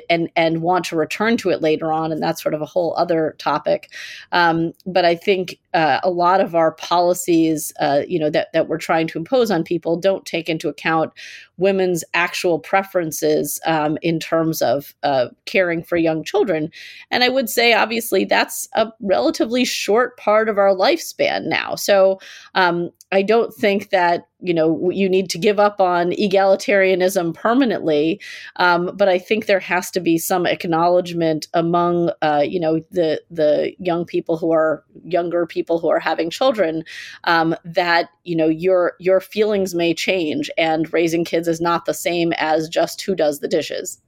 and 0.10 0.30
and 0.38 0.62
want 0.62 0.86
to 0.86 0.96
return 0.96 1.36
to 1.38 1.50
it 1.50 1.62
later 1.62 1.92
on, 1.92 2.12
and 2.14 2.24
that's 2.24 2.42
sort 2.42 2.56
of 2.56 2.62
a 2.62 2.66
whole 2.66 2.96
other 2.98 3.36
topic. 3.38 3.92
Um, 4.32 4.72
but 4.86 5.04
I 5.04 5.16
think 5.16 5.60
uh, 5.74 6.00
a 6.02 6.10
lot 6.10 6.40
of 6.40 6.56
our 6.56 6.72
policies, 6.72 7.74
uh, 7.82 8.04
you 8.08 8.18
know, 8.18 8.30
that 8.30 8.54
that 8.54 8.70
we're 8.70 8.78
trying 8.78 9.08
to 9.08 9.18
impose 9.18 9.52
on 9.52 9.66
people 9.66 9.98
don't 9.98 10.26
take 10.26 10.48
into 10.48 10.70
account 10.70 11.12
women's 11.58 12.06
actual 12.14 12.58
preferences 12.58 13.60
um, 13.66 13.98
in 14.02 14.18
terms 14.18 14.62
of 14.62 14.96
uh, 15.04 15.28
caring 15.46 15.84
for 15.84 15.98
young 15.98 16.24
children. 16.24 16.72
And 17.12 17.22
I 17.22 17.28
would 17.28 17.50
say, 17.50 17.74
obviously, 17.74 18.24
that's 18.24 18.70
a 18.74 18.88
relatively 19.02 19.66
short 19.66 20.18
part 20.18 20.48
of 20.48 20.58
our 20.58 20.74
lifespan 20.74 21.48
now. 21.48 21.76
So 21.76 22.22
um, 22.56 22.92
I 23.12 23.24
don't 23.24 23.54
think 23.54 23.90
that 23.90 24.28
you 24.42 24.54
know 24.54 24.90
you 24.90 25.10
need 25.10 25.30
to 25.30 25.38
give 25.38 25.60
up 25.60 25.82
on 25.82 26.12
egalitarianism 26.12 27.34
permanently. 27.34 28.20
Um, 28.56 28.92
but 28.96 29.10
i 29.10 29.20
think 29.20 29.46
there 29.46 29.60
has 29.60 29.92
to 29.92 30.00
be 30.00 30.18
some 30.18 30.46
acknowledgement 30.46 31.48
among 31.54 32.12
uh, 32.22 32.44
you 32.46 32.60
know 32.60 32.82
the 32.92 33.22
the 33.30 33.74
young 33.80 34.06
people 34.06 34.38
who 34.38 34.52
are 34.52 34.84
younger 35.04 35.46
people 35.46 35.80
who 35.80 35.90
are 35.90 36.00
having 36.00 36.30
children 36.30 36.84
um, 37.26 37.56
that 37.66 38.10
you 38.24 38.36
know 38.36 38.48
your 38.48 38.94
your 39.00 39.20
feelings 39.20 39.76
may 39.76 39.94
change 39.94 40.50
and 40.58 40.92
raising 40.94 41.26
kids 41.26 41.48
is 41.48 41.62
not 41.62 41.86
the 41.86 41.94
same 41.94 42.34
as 42.38 42.70
just 42.70 43.02
who 43.02 43.16
does 43.16 43.40
the 43.40 43.48
dishes. 43.48 44.02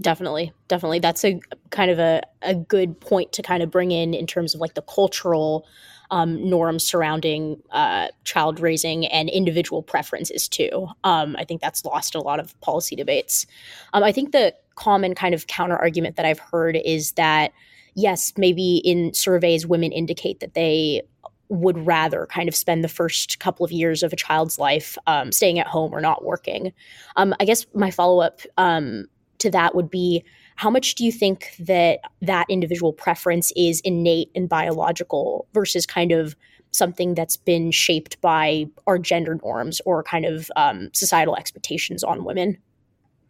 Definitely. 0.00 0.52
Definitely. 0.66 0.98
That's 0.98 1.24
a 1.24 1.40
kind 1.70 1.90
of 1.90 1.98
a, 1.98 2.22
a 2.42 2.54
good 2.54 3.00
point 3.00 3.32
to 3.32 3.42
kind 3.42 3.62
of 3.62 3.70
bring 3.70 3.92
in 3.92 4.12
in 4.12 4.26
terms 4.26 4.54
of 4.54 4.60
like 4.60 4.74
the 4.74 4.82
cultural 4.82 5.66
um, 6.10 6.48
norms 6.48 6.84
surrounding 6.84 7.62
uh, 7.70 8.08
child 8.24 8.60
raising 8.60 9.06
and 9.06 9.28
individual 9.28 9.82
preferences 9.82 10.48
too. 10.48 10.88
Um, 11.04 11.36
I 11.38 11.44
think 11.44 11.60
that's 11.60 11.84
lost 11.84 12.14
a 12.14 12.20
lot 12.20 12.40
of 12.40 12.58
policy 12.60 12.96
debates. 12.96 13.46
Um, 13.92 14.02
I 14.02 14.12
think 14.12 14.32
the 14.32 14.54
common 14.74 15.14
kind 15.14 15.34
of 15.34 15.46
counter 15.46 15.76
argument 15.76 16.16
that 16.16 16.26
I've 16.26 16.38
heard 16.38 16.76
is 16.76 17.12
that 17.12 17.52
yes, 17.94 18.32
maybe 18.36 18.78
in 18.78 19.14
surveys 19.14 19.66
women 19.66 19.92
indicate 19.92 20.40
that 20.40 20.54
they 20.54 21.02
would 21.48 21.86
rather 21.86 22.26
kind 22.26 22.48
of 22.48 22.54
spend 22.54 22.82
the 22.82 22.88
first 22.88 23.38
couple 23.38 23.64
of 23.64 23.70
years 23.70 24.02
of 24.02 24.12
a 24.12 24.16
child's 24.16 24.58
life 24.58 24.96
um, 25.06 25.30
staying 25.30 25.58
at 25.58 25.66
home 25.66 25.92
or 25.92 26.00
not 26.00 26.24
working. 26.24 26.72
Um, 27.16 27.34
I 27.38 27.44
guess 27.44 27.66
my 27.74 27.90
follow 27.90 28.20
up 28.20 28.40
um, 28.56 29.06
to 29.38 29.50
that 29.50 29.74
would 29.74 29.90
be 29.90 30.24
how 30.56 30.70
much 30.70 30.94
do 30.94 31.04
you 31.04 31.12
think 31.12 31.54
that 31.58 32.00
that 32.22 32.46
individual 32.48 32.92
preference 32.92 33.52
is 33.56 33.80
innate 33.80 34.30
and 34.34 34.48
biological 34.48 35.46
versus 35.52 35.86
kind 35.86 36.12
of 36.12 36.36
something 36.70 37.14
that's 37.14 37.36
been 37.36 37.70
shaped 37.70 38.20
by 38.20 38.66
our 38.86 38.98
gender 38.98 39.38
norms 39.42 39.80
or 39.84 40.02
kind 40.02 40.24
of 40.24 40.50
um, 40.56 40.90
societal 40.92 41.36
expectations 41.36 42.02
on 42.02 42.24
women? 42.24 42.58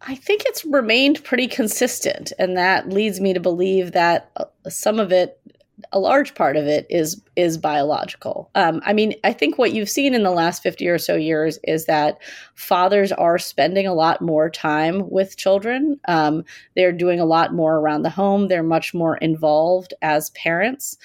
I 0.07 0.15
think 0.15 0.43
it's 0.45 0.65
remained 0.65 1.25
pretty 1.25 1.49
consistent, 1.49 2.33
and 2.39 2.57
that 2.59 2.91
leads 2.91 3.21
me 3.21 3.33
to 3.33 3.41
believe 3.41 3.93
that 3.93 4.31
uh, 4.37 4.45
some 4.69 4.99
of 5.01 5.13
it 5.13 5.41
a 5.93 5.99
large 5.99 6.35
part 6.35 6.57
of 6.57 6.67
it 6.67 6.87
is 6.89 7.21
is 7.37 7.59
biological. 7.59 8.49
Um, 8.55 8.81
I 8.85 8.93
mean, 8.93 9.15
I 9.25 9.33
think 9.33 9.59
what 9.59 9.73
you've 9.73 9.91
seen 9.91 10.15
in 10.15 10.23
the 10.23 10.31
last 10.31 10.63
fifty 10.63 10.87
or 10.87 10.99
so 10.99 11.17
years 11.17 11.59
is 11.65 11.87
that 11.87 12.19
fathers 12.55 13.11
are 13.11 13.39
spending 13.39 13.87
a 13.87 13.95
lot 13.95 14.21
more 14.21 14.49
time 14.49 15.11
with 15.11 15.37
children. 15.37 15.99
Um, 16.07 16.45
they're 16.77 16.93
doing 16.93 17.19
a 17.19 17.25
lot 17.25 17.53
more 17.53 17.79
around 17.79 18.03
the 18.03 18.11
home. 18.11 18.47
They're 18.47 18.63
much 18.63 18.95
more 18.95 19.17
involved 19.17 19.95
as 20.01 20.31
parents. 20.31 20.97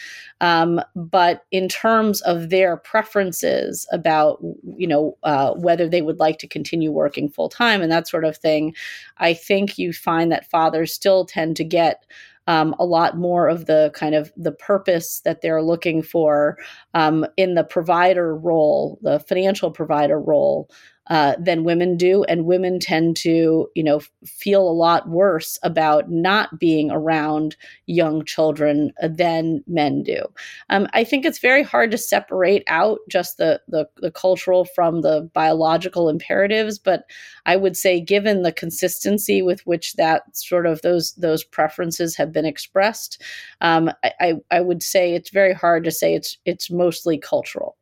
Um, 0.42 0.82
but 0.96 1.46
in 1.52 1.68
terms 1.68 2.22
of 2.22 2.50
their 2.50 2.78
preferences 2.78 3.88
about, 3.92 4.40
you 4.78 4.88
know, 4.88 5.18
uh, 5.24 5.54
whether 5.54 5.90
they 5.90 6.02
would 6.02 6.20
like 6.20 6.38
to 6.40 6.48
continue 6.48 6.92
working 6.92 7.28
full 7.28 7.50
time 7.50 7.82
and 7.82 7.92
that 7.92 8.08
sort 8.08 8.24
of 8.24 8.38
thing, 8.38 8.76
I 9.18 9.34
think 9.34 9.78
you 9.78 9.94
find 9.94 10.32
that 10.32 10.50
fathers 10.50 10.94
still 10.94 11.26
tend 11.26 11.58
to 11.58 11.64
get 11.64 12.06
um, 12.50 12.76
a 12.80 12.86
lot 12.86 13.16
more 13.16 13.48
of 13.48 13.68
the 13.68 13.92
kind 13.94 14.16
of 14.16 14.34
the 14.36 14.52
purpose 14.52 15.22
that 15.22 15.42
they're 15.42 15.62
looking 15.62 16.02
for 16.02 16.58
um, 16.96 17.24
in 17.38 17.54
the 17.54 17.64
provider 17.64 18.36
role, 18.36 18.98
the 19.04 19.20
financial 19.20 19.70
provider 19.70 20.20
role, 20.20 20.68
uh, 21.10 21.34
than 21.40 21.64
women 21.64 21.98
do, 21.98 22.24
and 22.26 22.46
women 22.46 22.80
tend 22.80 23.16
to, 23.18 23.68
you 23.74 23.84
know, 23.84 24.00
feel 24.26 24.62
a 24.62 24.72
lot 24.72 25.10
worse 25.10 25.58
about 25.64 26.10
not 26.12 26.60
being 26.60 26.92
around 26.92 27.56
young 27.88 28.24
children 28.24 28.92
than 29.02 29.64
men 29.66 30.04
do. 30.04 30.22
Um, 30.70 30.88
I 30.94 31.04
think 31.04 31.26
it's 31.26 31.40
very 31.40 31.64
hard 31.64 31.90
to 31.92 31.98
separate 31.98 32.64
out 32.68 33.00
just 33.10 33.38
the, 33.38 33.60
the 33.68 33.88
the 33.98 34.12
cultural 34.12 34.66
from 34.66 35.02
the 35.02 35.30
biological 35.34 36.10
imperatives, 36.10 36.78
but 36.78 37.06
I 37.46 37.56
would 37.56 37.76
say, 37.76 38.00
given 38.00 38.44
the 38.44 38.52
consistency 38.52 39.42
with 39.42 39.66
which 39.66 39.94
that 39.94 40.36
sort 40.38 40.68
of 40.68 40.82
those 40.84 41.14
those 41.14 41.44
preferences 41.44 42.16
have 42.18 42.32
been 42.32 42.46
expressed, 42.46 43.22
um, 43.62 43.90
I, 44.04 44.12
I 44.20 44.34
I 44.52 44.62
would 44.62 44.84
say 44.84 45.14
it's 45.16 45.32
very 45.32 45.54
hard 45.54 45.84
to 45.86 45.92
say 45.92 46.14
it's 46.14 46.38
it's 46.46 46.70
mostly 46.70 47.18
cultural 47.18 47.76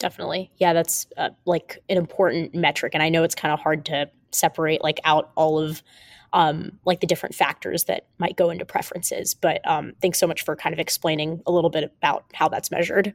definitely. 0.00 0.50
Yeah 0.56 0.72
that's 0.72 1.06
uh, 1.16 1.30
like 1.44 1.78
an 1.88 1.96
important 1.96 2.54
metric 2.54 2.94
and 2.94 3.02
i 3.02 3.08
know 3.08 3.22
it's 3.22 3.36
kind 3.36 3.54
of 3.54 3.60
hard 3.60 3.84
to 3.86 4.10
separate 4.32 4.82
like 4.82 4.98
out 5.04 5.30
all 5.36 5.60
of 5.60 5.82
um, 6.32 6.78
like 6.84 7.00
the 7.00 7.08
different 7.08 7.34
factors 7.34 7.84
that 7.84 8.06
might 8.18 8.36
go 8.36 8.50
into 8.50 8.64
preferences 8.64 9.34
but 9.34 9.60
um, 9.68 9.92
thanks 10.02 10.18
so 10.18 10.26
much 10.26 10.44
for 10.44 10.56
kind 10.56 10.72
of 10.72 10.78
explaining 10.78 11.42
a 11.46 11.52
little 11.52 11.70
bit 11.70 11.84
about 11.84 12.24
how 12.34 12.48
that's 12.48 12.70
measured. 12.70 13.14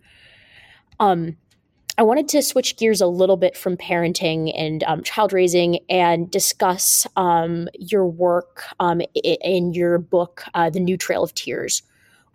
Um, 1.00 1.36
i 1.98 2.04
wanted 2.04 2.28
to 2.30 2.42
switch 2.42 2.78
gears 2.78 3.02
a 3.02 3.08
little 3.08 3.38
bit 3.38 3.58
from 3.58 3.78
parenting 3.78 4.52
and 4.58 4.84
um, 4.84 5.04
child 5.04 5.34
raising 5.34 5.80
and 5.90 6.30
discuss 6.30 7.08
um, 7.16 7.68
your 7.80 8.06
work 8.06 8.64
um, 8.80 9.02
in 9.14 9.74
your 9.74 9.98
book 9.98 10.44
uh, 10.54 10.70
the 10.70 10.80
new 10.80 10.98
trail 10.98 11.24
of 11.24 11.34
tears 11.34 11.82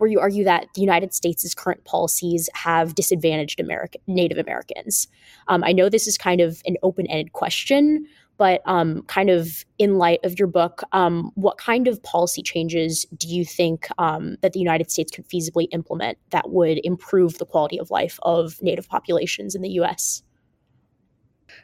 where 0.01 0.09
you 0.09 0.19
argue 0.19 0.43
that 0.43 0.65
the 0.73 0.81
United 0.81 1.13
States' 1.13 1.53
current 1.53 1.85
policies 1.85 2.49
have 2.55 2.95
disadvantaged 2.95 3.59
American, 3.59 4.01
Native 4.07 4.39
Americans. 4.39 5.07
Um, 5.47 5.63
I 5.63 5.73
know 5.73 5.89
this 5.89 6.07
is 6.07 6.17
kind 6.17 6.41
of 6.41 6.59
an 6.65 6.75
open 6.81 7.05
ended 7.05 7.33
question, 7.33 8.07
but 8.37 8.63
um, 8.65 9.03
kind 9.03 9.29
of 9.29 9.63
in 9.77 9.99
light 9.99 10.19
of 10.23 10.39
your 10.39 10.47
book, 10.47 10.81
um, 10.91 11.31
what 11.35 11.59
kind 11.59 11.87
of 11.87 12.01
policy 12.01 12.41
changes 12.41 13.05
do 13.15 13.27
you 13.27 13.45
think 13.45 13.89
um, 13.99 14.37
that 14.41 14.53
the 14.53 14.59
United 14.59 14.89
States 14.89 15.11
could 15.11 15.29
feasibly 15.29 15.67
implement 15.71 16.17
that 16.31 16.49
would 16.49 16.81
improve 16.83 17.37
the 17.37 17.45
quality 17.45 17.77
of 17.77 17.91
life 17.91 18.17
of 18.23 18.59
Native 18.63 18.89
populations 18.89 19.53
in 19.53 19.61
the 19.61 19.69
U.S.? 19.69 20.23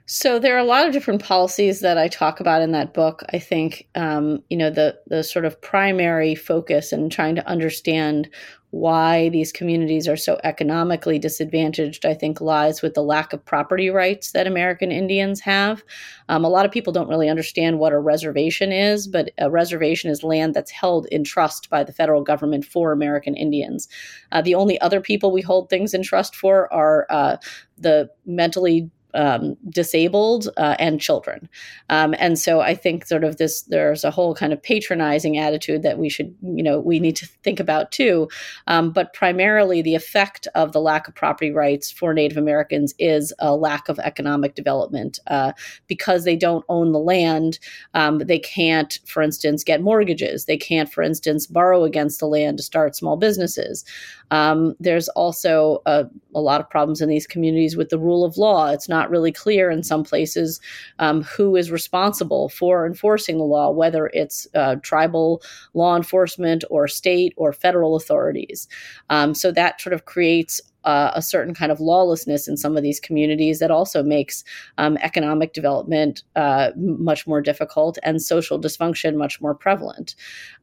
So 0.10 0.40
there 0.40 0.56
are 0.56 0.60
a 0.60 0.64
lot 0.64 0.88
of 0.88 0.94
different 0.94 1.22
policies 1.22 1.82
that 1.82 1.98
I 1.98 2.08
talk 2.08 2.40
about 2.40 2.62
in 2.62 2.72
that 2.72 2.94
book. 2.94 3.24
I 3.34 3.40
think 3.40 3.90
um, 3.94 4.42
you 4.50 4.56
know 4.56 4.70
the 4.70 4.98
the 5.08 5.22
sort 5.22 5.44
of 5.44 5.62
primary 5.62 6.34
focus 6.34 6.94
in 6.94 7.10
trying 7.10 7.36
to 7.36 7.46
understand 7.48 8.30
why 8.72 9.28
these 9.30 9.52
communities 9.52 10.08
are 10.08 10.18
so 10.18 10.40
economically 10.44 11.20
disadvantaged, 11.20 12.06
I 12.06 12.14
think, 12.14 12.40
lies 12.40 12.82
with 12.82 12.94
the 12.94 13.04
lack 13.04 13.34
of 13.34 13.44
property 13.44 13.90
rights 13.90 14.32
that 14.32 14.48
American 14.48 14.92
Indians 14.92 15.40
have. 15.42 15.84
Um, 16.30 16.44
a 16.44 16.50
lot 16.50 16.66
of 16.66 16.72
people 16.72 16.94
don't 16.94 17.10
really 17.10 17.30
understand 17.30 17.80
what 17.80 17.94
a 17.94 18.00
reservation 18.00 18.72
is, 18.72 19.08
but 19.08 19.32
a 19.38 19.50
reservation 19.50 20.10
is 20.12 20.24
land 20.24 20.54
that's 20.54 20.72
held 20.72 21.08
in 21.12 21.24
trust 21.24 21.70
by 21.70 21.84
the 21.84 21.94
federal 21.94 22.24
government 22.24 22.66
for 22.66 22.92
American 22.92 23.36
Indians. 23.36 23.88
Uh, 24.32 24.42
the 24.42 24.56
only 24.56 24.80
other 24.82 25.02
people 25.02 25.32
we 25.32 25.42
hold 25.42 25.70
things 25.70 25.94
in 25.94 26.04
trust 26.04 26.36
for 26.36 26.72
are 26.74 27.08
uh, 27.10 27.38
the 27.78 28.10
mentally 28.26 28.90
um, 29.18 29.58
disabled 29.70 30.48
uh, 30.58 30.76
and 30.80 31.02
children. 31.02 31.50
Um, 31.90 32.16
and 32.20 32.40
so 32.40 32.62
I 32.62 32.76
think 32.76 33.06
sort 33.06 33.24
of 33.24 33.38
this, 33.38 33.64
there's 33.64 34.04
a 34.04 34.12
whole 34.12 34.36
kind 34.36 34.54
of 34.54 34.62
patronizing 34.62 35.38
attitude 35.38 35.84
that 35.84 35.98
we 35.98 36.08
should, 36.08 36.34
you 36.42 36.64
know, 36.64 36.80
we 36.80 37.00
need 37.00 37.16
to 37.18 37.26
think 37.26 37.60
about 37.60 37.92
too. 37.92 38.30
Um, 38.68 38.92
but 38.92 39.14
primarily 39.14 39.82
the 39.82 39.96
effect 39.96 40.48
of 40.56 40.72
the 40.72 40.82
lack 40.82 41.08
of 41.08 41.16
property 41.16 41.52
rights 41.52 41.92
for 41.92 42.14
Native 42.14 42.38
Americans 42.38 42.94
is 43.00 43.34
a 43.40 43.56
lack 43.56 43.90
of 43.90 44.00
economic 44.00 44.56
development. 44.56 45.20
Uh, 45.28 45.52
because 45.88 46.24
they 46.24 46.36
don't 46.36 46.66
own 46.70 46.92
the 46.92 47.00
land, 47.00 47.60
um, 47.94 48.20
they 48.20 48.40
can't, 48.40 49.00
for 49.06 49.22
instance, 49.24 49.64
get 49.64 49.82
mortgages. 49.82 50.46
They 50.46 50.58
can't, 50.58 50.92
for 50.92 51.02
instance, 51.02 51.48
borrow 51.48 51.84
against 51.84 52.20
the 52.20 52.28
land 52.28 52.58
to 52.58 52.64
start 52.64 52.96
small 52.96 53.18
businesses. 53.18 53.84
Um, 54.32 54.76
there's 54.80 55.08
also 55.10 55.82
a, 55.86 56.06
a, 56.36 56.42
lot 56.42 56.60
of 56.60 56.70
problems 56.70 57.02
in 57.02 57.08
these 57.08 57.26
communities 57.26 57.78
with 57.78 57.90
the 57.90 58.00
rule 58.00 58.26
of 58.26 58.38
law. 58.38 58.70
It's 58.70 58.90
not 58.90 59.07
really 59.10 59.32
clear 59.32 59.70
in 59.70 59.84
some 59.84 60.04
places 60.04 60.60
um, 61.00 61.24
who 61.24 61.56
is 61.56 61.72
responsible 61.72 62.50
for 62.50 62.86
enforcing 62.86 63.38
the 63.38 63.44
law, 63.44 63.70
whether 63.70 64.08
it's 64.14 64.48
uh, 64.56 64.76
tribal 64.82 65.42
law 65.74 65.96
enforcement 65.96 66.64
or 66.70 66.88
state 66.88 67.34
or 67.38 67.54
federal 67.54 67.96
authorities. 67.96 68.68
Um, 69.10 69.34
so 69.34 69.52
that 69.52 69.82
sort 69.82 69.94
of 69.94 70.06
creates 70.06 70.62
uh, 70.88 71.12
a 71.14 71.22
certain 71.22 71.54
kind 71.54 71.70
of 71.70 71.82
lawlessness 71.82 72.48
in 72.48 72.56
some 72.56 72.78
of 72.78 72.82
these 72.82 73.00
communities 73.00 73.60
that 73.60 73.70
also 73.70 74.02
makes 74.02 74.46
um, 74.78 74.98
economic 75.02 75.52
development 75.52 76.24
uh, 76.38 76.72
much 76.78 77.28
more 77.28 77.42
difficult 77.42 77.98
and 78.04 78.22
social 78.22 78.58
dysfunction 78.58 79.18
much 79.18 79.42
more 79.42 79.54
prevalent. 79.54 80.16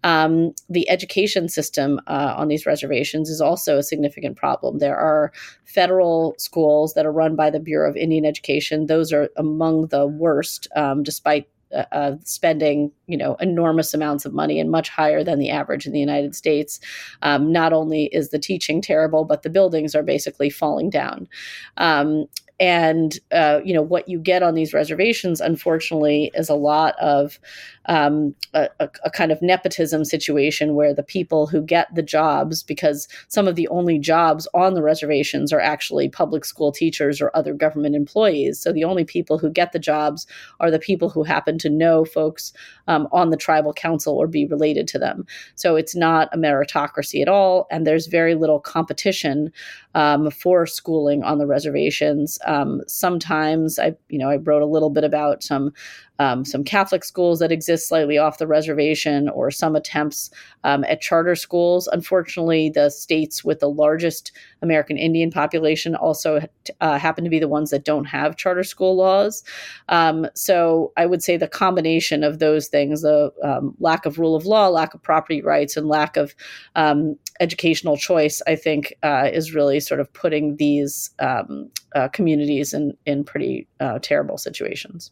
Um, 0.03 0.55
the 0.71 0.89
education 0.89 1.51
system 1.51 2.01
uh, 2.07 2.35
on 2.39 2.49
these 2.49 2.65
reservations 2.65 3.29
is 3.29 3.43
also 3.43 3.77
a 3.77 3.83
significant 3.83 4.39
problem. 4.39 4.79
There 4.79 4.97
are 4.97 5.31
federal 5.67 6.35
schools 6.39 6.95
that 6.95 7.05
are 7.05 7.13
run 7.13 7.37
by 7.37 7.51
the 7.51 7.61
Bureau 7.61 7.91
of 7.91 7.97
Indian 7.97 8.25
Education. 8.25 8.87
Those 8.87 9.13
are 9.13 9.29
among 9.37 9.89
the 9.89 10.07
worst, 10.07 10.69
um, 10.75 11.03
despite 11.03 11.47
uh, 11.93 12.17
spending 12.25 12.91
you 13.07 13.17
know 13.17 13.35
enormous 13.37 13.95
amounts 13.95 14.25
of 14.25 14.33
money 14.33 14.61
and 14.61 14.71
much 14.71 14.89
higher 14.89 15.25
than 15.25 15.39
the 15.39 15.51
average 15.51 15.87
in 15.87 15.93
the 15.93 16.01
United 16.01 16.35
States. 16.35 16.81
Um, 17.23 17.53
not 17.53 17.73
only 17.73 18.05
is 18.07 18.31
the 18.31 18.39
teaching 18.39 18.81
terrible, 18.81 19.25
but 19.25 19.43
the 19.43 19.51
buildings 19.51 19.95
are 19.95 20.03
basically 20.03 20.51
falling 20.51 20.91
down. 20.91 21.29
Um, 21.77 22.27
and 22.61 23.19
uh, 23.33 23.61
you 23.65 23.75
know 23.75 23.83
what 23.83 24.09
you 24.09 24.19
get 24.19 24.43
on 24.43 24.55
these 24.55 24.73
reservations 24.73 25.41
unfortunately 25.41 26.31
is 26.35 26.49
a 26.49 26.55
lot 26.55 26.95
of 27.01 27.39
um, 27.87 28.35
a, 28.55 28.69
a, 28.81 29.11
kind 29.11 29.31
of 29.31 29.43
nepotism 29.43 30.05
situation 30.05 30.75
where 30.75 30.95
the 30.95 31.03
people 31.03 31.47
who 31.47 31.61
get 31.61 31.95
the 31.95 32.03
jobs 32.03 32.63
because 32.63 33.09
some 33.29 33.47
of 33.47 33.57
the 33.57 33.69
only 33.69 33.99
jobs 33.99 34.49
on 34.55 34.75
the 34.75 34.83
reservations 34.83 35.53
are 35.53 35.61
actually 35.61 36.09
public 36.09 36.45
school 36.45 36.73
teachers 36.73 37.21
or 37.21 37.31
other 37.35 37.53
government 37.53 37.95
employees. 37.95 38.59
So 38.59 38.73
the 38.73 38.85
only 38.85 39.05
people 39.05 39.39
who 39.39 39.51
get 39.51 39.73
the 39.73 39.79
jobs 39.79 40.27
are 40.61 40.71
the 40.71 40.79
people 40.79 41.11
who 41.11 41.25
happen 41.25 41.59
to 41.59 41.69
know 41.69 42.05
folks 42.05 42.53
um, 42.89 43.07
on 43.13 43.31
the 43.31 43.37
tribal 43.37 43.75
council 43.75 44.17
or 44.17 44.27
be 44.27 44.47
related 44.47 44.89
to 44.89 44.99
them. 44.99 45.27
So 45.55 45.77
it's 45.77 45.95
not 45.95 46.29
a 46.33 46.39
meritocracy 46.39 47.21
at 47.21 47.29
all 47.29 47.67
and 47.71 47.87
there's 47.87 48.07
very 48.07 48.35
little 48.35 48.61
competition 48.61 49.53
um, 49.95 50.31
for 50.31 50.67
schooling 50.67 51.23
on 51.23 51.39
the 51.39 51.47
reservations. 51.47 52.39
Um, 52.45 52.83
sometimes 52.87 53.79
I, 53.79 53.97
you 54.09 54.19
know, 54.19 54.31
I 54.31 54.37
wrote 54.37 54.63
a 54.63 54.67
little 54.67 54.91
bit 54.91 55.05
about 55.05 55.43
some 55.43 55.73
um, 56.19 56.45
some 56.45 56.65
Catholic 56.65 57.05
schools 57.05 57.39
that 57.39 57.53
exist 57.53 57.89
slightly 57.89 58.19
off 58.19 58.39
the 58.39 58.47
reservation, 58.47 59.29
or 59.29 59.51
some 59.51 59.77
attempts 59.77 60.31
um, 60.65 60.85
at 60.85 61.01
charter 61.01 61.37
schools. 61.37 61.87
Unfortunately, 61.89 62.71
the 62.71 62.91
states 62.91 63.45
with 63.45 63.61
the 63.61 63.69
largest 63.69 64.33
American 64.63 64.97
Indian 64.97 65.31
population 65.31 65.95
also 65.95 66.41
uh, 66.81 66.99
happen 66.99 67.25
to 67.25 67.31
be 67.31 67.39
the 67.39 67.49
ones 67.49 67.71
that 67.71 67.85
don't 67.85 68.07
have 68.07 68.37
charter 68.37 68.65
school 68.65 68.97
laws. 68.97 69.45
Um, 69.89 70.27
so 70.35 70.93
I 70.97 71.07
would 71.07 71.23
say 71.23 71.37
the 71.37 71.49
combination 71.49 72.25
of 72.25 72.39
those 72.39 72.69
things 72.69 73.03
the 73.03 73.33
um, 73.43 73.75
lack 73.79 74.07
of 74.07 74.19
rule 74.19 74.35
of 74.35 74.47
law, 74.47 74.69
lack 74.69 74.95
of 74.95 75.03
property 75.03 75.43
rights, 75.43 75.77
and 75.77 75.89
lack 75.89 76.17
of 76.17 76.35
um, 76.75 77.17
educational 77.41 77.97
choice, 77.97 78.41
I 78.47 78.57
think, 78.57 78.95
uh, 79.03 79.29
is 79.33 79.55
really 79.55 79.79
sort 79.81 80.01
of 80.01 80.13
putting 80.13 80.57
these 80.57 81.11
um, 81.19 81.71
uh, 81.95 82.09
communities 82.09 82.73
in, 82.73 82.97
in 83.05 83.25
pretty 83.25 83.69
uh, 83.81 83.99
terrible 84.01 84.39
situations. 84.39 85.11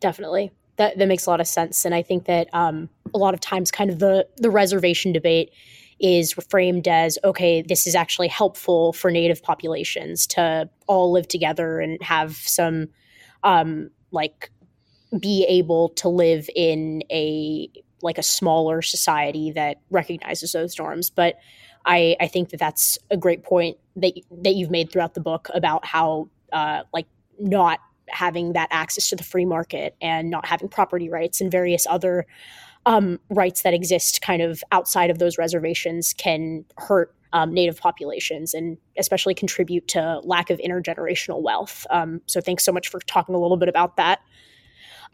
Definitely. 0.00 0.50
That, 0.76 0.98
that 0.98 1.08
makes 1.08 1.26
a 1.26 1.30
lot 1.30 1.40
of 1.40 1.46
sense. 1.46 1.84
And 1.84 1.94
I 1.94 2.02
think 2.02 2.24
that 2.24 2.48
um, 2.54 2.88
a 3.14 3.18
lot 3.18 3.34
of 3.34 3.40
times, 3.40 3.70
kind 3.70 3.90
of 3.90 3.98
the, 3.98 4.26
the 4.38 4.50
reservation 4.50 5.12
debate 5.12 5.52
is 6.00 6.32
framed 6.48 6.88
as 6.88 7.18
okay, 7.22 7.60
this 7.60 7.86
is 7.86 7.94
actually 7.94 8.28
helpful 8.28 8.94
for 8.94 9.10
native 9.10 9.42
populations 9.42 10.26
to 10.28 10.68
all 10.86 11.12
live 11.12 11.28
together 11.28 11.80
and 11.80 12.02
have 12.02 12.36
some, 12.36 12.88
um, 13.42 13.90
like, 14.10 14.50
be 15.18 15.44
able 15.48 15.90
to 15.90 16.08
live 16.08 16.48
in 16.54 17.02
a 17.10 17.68
like 18.02 18.16
a 18.16 18.22
smaller 18.22 18.80
society 18.80 19.50
that 19.50 19.78
recognizes 19.90 20.52
those 20.52 20.78
norms. 20.78 21.10
But 21.10 21.38
I, 21.84 22.16
I 22.20 22.28
think 22.28 22.50
that 22.50 22.60
that's 22.60 22.96
a 23.10 23.16
great 23.16 23.42
point 23.42 23.76
that 23.96 24.14
that 24.42 24.54
you've 24.54 24.70
made 24.70 24.90
throughout 24.90 25.14
the 25.14 25.20
book 25.20 25.50
about 25.52 25.84
how 25.84 26.30
uh, 26.52 26.84
like 26.94 27.06
not 27.38 27.80
having 28.12 28.52
that 28.52 28.68
access 28.70 29.08
to 29.10 29.16
the 29.16 29.24
free 29.24 29.44
market 29.44 29.96
and 30.00 30.30
not 30.30 30.46
having 30.46 30.68
property 30.68 31.08
rights 31.08 31.40
and 31.40 31.50
various 31.50 31.86
other 31.88 32.26
um, 32.86 33.18
rights 33.28 33.62
that 33.62 33.74
exist 33.74 34.22
kind 34.22 34.42
of 34.42 34.62
outside 34.72 35.10
of 35.10 35.18
those 35.18 35.38
reservations 35.38 36.12
can 36.14 36.64
hurt 36.78 37.14
um, 37.32 37.52
native 37.52 37.78
populations 37.78 38.54
and 38.54 38.76
especially 38.98 39.34
contribute 39.34 39.86
to 39.88 40.20
lack 40.24 40.50
of 40.50 40.58
intergenerational 40.58 41.42
wealth. 41.42 41.86
Um, 41.90 42.20
so 42.26 42.40
thanks 42.40 42.64
so 42.64 42.72
much 42.72 42.88
for 42.88 43.00
talking 43.00 43.34
a 43.34 43.38
little 43.38 43.56
bit 43.56 43.68
about 43.68 43.96
that. 43.96 44.20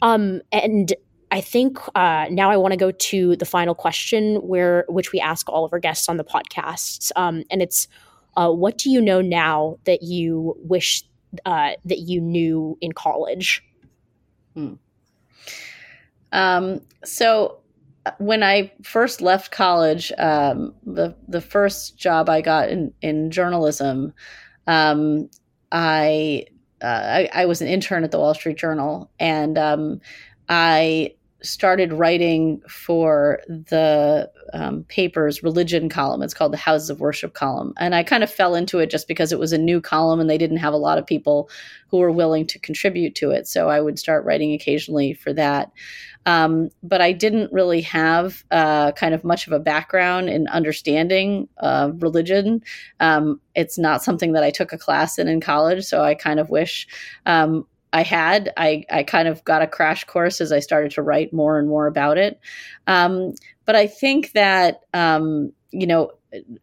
Um, 0.02 0.40
and 0.52 0.94
I 1.30 1.40
think 1.40 1.78
uh, 1.94 2.26
now 2.30 2.50
I 2.50 2.56
want 2.56 2.72
to 2.72 2.78
go 2.78 2.92
to 2.92 3.36
the 3.36 3.44
final 3.44 3.74
question, 3.74 4.36
where 4.36 4.84
which 4.88 5.12
we 5.12 5.20
ask 5.20 5.48
all 5.48 5.64
of 5.64 5.72
our 5.72 5.80
guests 5.80 6.08
on 6.08 6.18
the 6.18 6.24
podcasts, 6.24 7.10
um, 7.16 7.42
and 7.50 7.60
it's 7.62 7.88
uh, 8.36 8.50
what 8.50 8.78
do 8.78 8.90
you 8.90 9.00
know 9.00 9.20
now 9.20 9.78
that 9.84 10.02
you 10.02 10.54
wish 10.58 11.02
uh, 11.44 11.72
that 11.84 12.00
you 12.00 12.20
knew 12.20 12.76
in 12.80 12.92
college? 12.92 13.62
Hmm. 14.54 14.74
Um, 16.32 16.80
so 17.04 17.58
uh, 18.04 18.12
when 18.18 18.42
I 18.42 18.72
first 18.82 19.20
left 19.20 19.52
college, 19.52 20.12
um, 20.18 20.74
the 20.84 21.14
the 21.28 21.40
first 21.40 21.96
job 21.96 22.28
I 22.28 22.40
got 22.40 22.68
in 22.68 22.92
in 23.02 23.30
journalism, 23.30 24.12
um, 24.66 25.28
I, 25.72 26.46
uh, 26.82 26.86
I, 26.86 27.28
I 27.32 27.46
was 27.46 27.60
an 27.60 27.68
intern 27.68 28.04
at 28.04 28.10
the 28.10 28.18
Wall 28.18 28.34
Street 28.34 28.56
Journal, 28.56 29.10
and 29.18 29.58
um, 29.58 30.00
I 30.48 31.14
started 31.42 31.92
writing 31.92 32.60
for 32.68 33.40
the 33.48 34.30
um, 34.52 34.84
paper's 34.84 35.42
religion 35.42 35.88
column. 35.88 36.22
It's 36.22 36.34
called 36.34 36.52
the 36.52 36.58
Houses 36.58 36.90
of 36.90 37.00
Worship 37.00 37.34
column. 37.34 37.72
And 37.78 37.94
I 37.94 38.02
kind 38.02 38.22
of 38.22 38.30
fell 38.30 38.54
into 38.54 38.78
it 38.78 38.90
just 38.90 39.08
because 39.08 39.32
it 39.32 39.38
was 39.38 39.52
a 39.52 39.58
new 39.58 39.80
column 39.80 40.20
and 40.20 40.28
they 40.28 40.38
didn't 40.38 40.58
have 40.58 40.72
a 40.72 40.78
lot 40.78 40.98
of 40.98 41.06
people 41.06 41.50
who 41.88 41.98
were 41.98 42.10
willing 42.10 42.46
to 42.48 42.58
contribute 42.58 43.14
to 43.16 43.30
it. 43.30 43.46
So 43.46 43.68
I 43.68 43.80
would 43.80 43.98
start 43.98 44.24
writing 44.24 44.52
occasionally 44.52 45.14
for 45.14 45.32
that. 45.34 45.70
Um, 46.26 46.70
but 46.82 47.00
I 47.00 47.12
didn't 47.12 47.52
really 47.52 47.82
have 47.82 48.44
uh, 48.50 48.92
kind 48.92 49.14
of 49.14 49.22
much 49.22 49.46
of 49.46 49.52
a 49.52 49.60
background 49.60 50.28
in 50.28 50.48
understanding 50.48 51.48
uh, 51.58 51.92
religion. 51.98 52.62
Um, 52.98 53.40
it's 53.54 53.78
not 53.78 54.02
something 54.02 54.32
that 54.32 54.42
I 54.42 54.50
took 54.50 54.72
a 54.72 54.78
class 54.78 55.18
in 55.18 55.28
in 55.28 55.40
college. 55.40 55.84
So 55.84 56.02
I 56.02 56.14
kind 56.16 56.40
of 56.40 56.50
wish 56.50 56.88
um, 57.26 57.64
I 57.92 58.02
had. 58.02 58.52
I, 58.56 58.84
I 58.90 59.04
kind 59.04 59.28
of 59.28 59.44
got 59.44 59.62
a 59.62 59.66
crash 59.66 60.04
course 60.04 60.40
as 60.40 60.52
I 60.52 60.58
started 60.58 60.90
to 60.92 61.02
write 61.02 61.32
more 61.32 61.58
and 61.58 61.68
more 61.68 61.86
about 61.86 62.18
it. 62.18 62.40
Um, 62.86 63.32
but 63.66 63.76
I 63.76 63.86
think 63.86 64.32
that, 64.32 64.80
um, 64.94 65.52
you 65.70 65.86
know, 65.86 66.12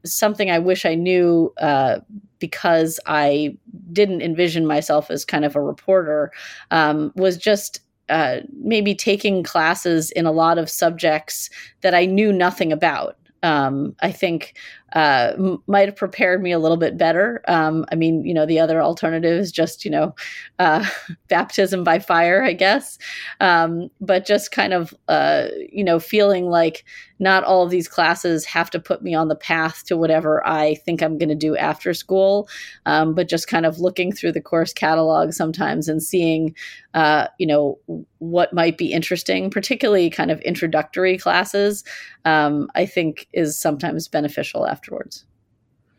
something 0.05 0.49
I 0.49 0.59
wish 0.59 0.85
I 0.85 0.95
knew 0.95 1.53
uh, 1.59 1.99
because 2.39 2.99
I 3.05 3.57
didn't 3.91 4.21
envision 4.21 4.65
myself 4.65 5.09
as 5.11 5.25
kind 5.25 5.45
of 5.45 5.55
a 5.55 5.61
reporter 5.61 6.31
um, 6.71 7.11
was 7.15 7.37
just 7.37 7.79
uh, 8.09 8.39
maybe 8.59 8.93
taking 8.93 9.43
classes 9.43 10.11
in 10.11 10.25
a 10.25 10.31
lot 10.31 10.57
of 10.57 10.69
subjects 10.69 11.49
that 11.81 11.93
I 11.93 12.05
knew 12.05 12.33
nothing 12.33 12.71
about. 12.71 13.17
Um, 13.41 13.95
I 14.01 14.11
think 14.11 14.55
uh, 14.93 15.33
might 15.67 15.87
have 15.87 15.95
prepared 15.95 16.41
me 16.41 16.51
a 16.51 16.59
little 16.59 16.77
bit 16.77 16.97
better. 16.97 17.41
Um, 17.47 17.85
I 17.91 17.95
mean, 17.95 18.23
you 18.23 18.33
know, 18.33 18.45
the 18.45 18.59
other 18.59 18.81
alternative 18.81 19.39
is 19.39 19.51
just, 19.51 19.83
you 19.83 19.91
know, 19.91 20.15
uh, 20.59 20.85
baptism 21.27 21.83
by 21.83 21.99
fire, 21.99 22.43
I 22.43 22.53
guess. 22.53 22.97
Um, 23.39 23.89
but 23.99 24.25
just 24.25 24.51
kind 24.51 24.73
of, 24.73 24.93
uh, 25.07 25.47
you 25.71 25.83
know, 25.83 25.99
feeling 25.99 26.45
like 26.45 26.85
not 27.23 27.43
all 27.43 27.63
of 27.63 27.69
these 27.69 27.87
classes 27.87 28.45
have 28.45 28.69
to 28.69 28.79
put 28.79 29.01
me 29.01 29.15
on 29.15 29.29
the 29.29 29.35
path 29.35 29.83
to 29.85 29.95
whatever 29.95 30.45
I 30.45 30.75
think 30.75 31.01
I'm 31.01 31.17
going 31.17 31.29
to 31.29 31.35
do 31.35 31.55
after 31.55 31.93
school, 31.93 32.49
um, 32.85 33.15
but 33.15 33.29
just 33.29 33.47
kind 33.47 33.65
of 33.65 33.79
looking 33.79 34.11
through 34.11 34.33
the 34.33 34.41
course 34.41 34.73
catalog 34.73 35.31
sometimes 35.31 35.87
and 35.87 36.03
seeing, 36.03 36.53
uh, 36.93 37.27
you 37.39 37.47
know, 37.47 37.79
what 38.19 38.53
might 38.53 38.77
be 38.77 38.91
interesting, 38.91 39.49
particularly 39.49 40.09
kind 40.09 40.31
of 40.31 40.41
introductory 40.41 41.17
classes, 41.17 41.83
um, 42.25 42.67
I 42.75 42.85
think 42.85 43.27
is 43.33 43.57
sometimes 43.57 44.07
beneficial 44.07 44.67
after 44.67 44.82
afterwards. 44.83 45.23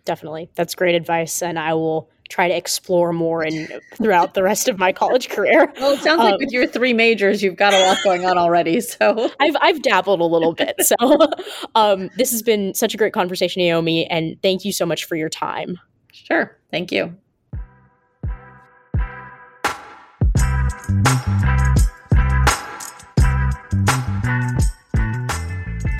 Definitely. 0.04 0.50
That's 0.54 0.74
great 0.74 0.94
advice. 0.94 1.42
And 1.42 1.58
I 1.58 1.72
will 1.72 2.10
try 2.28 2.48
to 2.48 2.54
explore 2.56 3.12
more 3.12 3.42
and 3.42 3.80
throughout 3.94 4.34
the 4.34 4.42
rest 4.42 4.68
of 4.68 4.78
my 4.78 4.92
college 4.92 5.30
career. 5.30 5.72
Well, 5.80 5.92
it 5.92 6.00
sounds 6.00 6.20
um, 6.20 6.32
like 6.32 6.40
with 6.40 6.52
your 6.52 6.66
three 6.66 6.92
majors, 6.92 7.42
you've 7.42 7.56
got 7.56 7.72
a 7.72 7.80
lot 7.86 7.98
going 8.04 8.26
on 8.26 8.36
already. 8.36 8.80
So 8.82 9.30
I've 9.40 9.56
I've 9.60 9.82
dabbled 9.82 10.20
a 10.20 10.24
little 10.24 10.52
bit. 10.52 10.74
So 10.80 10.96
um, 11.74 12.10
this 12.18 12.30
has 12.32 12.42
been 12.42 12.74
such 12.74 12.92
a 12.92 12.98
great 12.98 13.14
conversation, 13.14 13.60
Naomi, 13.60 14.06
and 14.06 14.36
thank 14.42 14.64
you 14.64 14.72
so 14.72 14.84
much 14.84 15.04
for 15.04 15.16
your 15.16 15.30
time. 15.30 15.78
Sure. 16.12 16.58
Thank 16.70 16.92
you. 16.92 17.16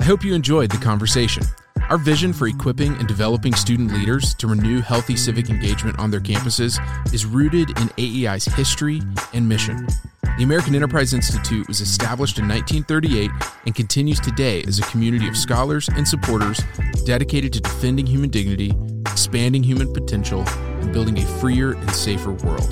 I 0.00 0.06
hope 0.06 0.22
you 0.22 0.34
enjoyed 0.34 0.70
the 0.70 0.76
conversation. 0.76 1.44
Our 1.90 1.98
vision 1.98 2.32
for 2.32 2.48
equipping 2.48 2.96
and 2.96 3.06
developing 3.06 3.54
student 3.54 3.92
leaders 3.92 4.32
to 4.36 4.46
renew 4.46 4.80
healthy 4.80 5.16
civic 5.16 5.50
engagement 5.50 5.98
on 5.98 6.10
their 6.10 6.20
campuses 6.20 6.80
is 7.12 7.26
rooted 7.26 7.70
in 7.78 7.90
AEI's 7.98 8.46
history 8.46 9.02
and 9.34 9.46
mission. 9.46 9.86
The 10.38 10.44
American 10.44 10.74
Enterprise 10.74 11.12
Institute 11.12 11.68
was 11.68 11.82
established 11.82 12.38
in 12.38 12.48
1938 12.48 13.30
and 13.66 13.74
continues 13.74 14.18
today 14.18 14.62
as 14.62 14.78
a 14.78 14.82
community 14.84 15.28
of 15.28 15.36
scholars 15.36 15.88
and 15.90 16.08
supporters 16.08 16.58
dedicated 17.04 17.52
to 17.52 17.60
defending 17.60 18.06
human 18.06 18.30
dignity, 18.30 18.74
expanding 19.02 19.62
human 19.62 19.92
potential, 19.92 20.42
and 20.80 20.90
building 20.90 21.18
a 21.18 21.26
freer 21.38 21.72
and 21.74 21.90
safer 21.90 22.32
world. 22.32 22.70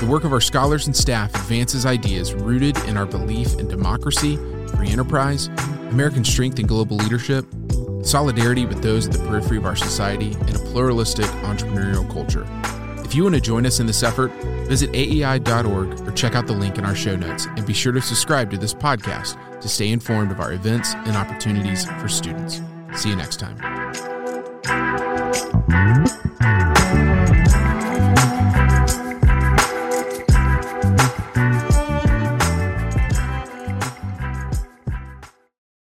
The 0.00 0.08
work 0.08 0.24
of 0.24 0.32
our 0.32 0.40
scholars 0.40 0.86
and 0.86 0.96
staff 0.96 1.34
advances 1.34 1.84
ideas 1.84 2.32
rooted 2.32 2.78
in 2.84 2.96
our 2.96 3.06
belief 3.06 3.58
in 3.58 3.68
democracy, 3.68 4.36
free 4.74 4.88
enterprise, 4.88 5.48
American 5.90 6.24
strength 6.24 6.58
and 6.58 6.66
global 6.66 6.96
leadership, 6.96 7.44
solidarity 8.08 8.66
with 8.66 8.82
those 8.82 9.06
at 9.06 9.12
the 9.12 9.18
periphery 9.20 9.58
of 9.58 9.66
our 9.66 9.76
society, 9.76 10.32
and 10.32 10.56
a 10.56 10.58
pluralistic 10.58 11.26
entrepreneurial 11.42 12.10
culture. 12.10 12.46
If 13.04 13.14
you 13.14 13.22
want 13.22 13.36
to 13.36 13.40
join 13.40 13.64
us 13.64 13.80
in 13.80 13.86
this 13.86 14.02
effort, 14.02 14.30
visit 14.66 14.90
aei.org 14.92 16.00
or 16.00 16.12
check 16.12 16.34
out 16.34 16.46
the 16.46 16.52
link 16.52 16.78
in 16.78 16.84
our 16.84 16.94
show 16.94 17.16
notes, 17.16 17.46
and 17.46 17.66
be 17.66 17.72
sure 17.72 17.92
to 17.92 18.02
subscribe 18.02 18.50
to 18.50 18.58
this 18.58 18.74
podcast 18.74 19.38
to 19.60 19.68
stay 19.68 19.90
informed 19.90 20.30
of 20.30 20.40
our 20.40 20.52
events 20.52 20.94
and 20.94 21.16
opportunities 21.16 21.84
for 22.00 22.08
students. 22.08 22.60
See 22.94 23.10
you 23.10 23.16
next 23.16 23.38
time. 23.38 23.77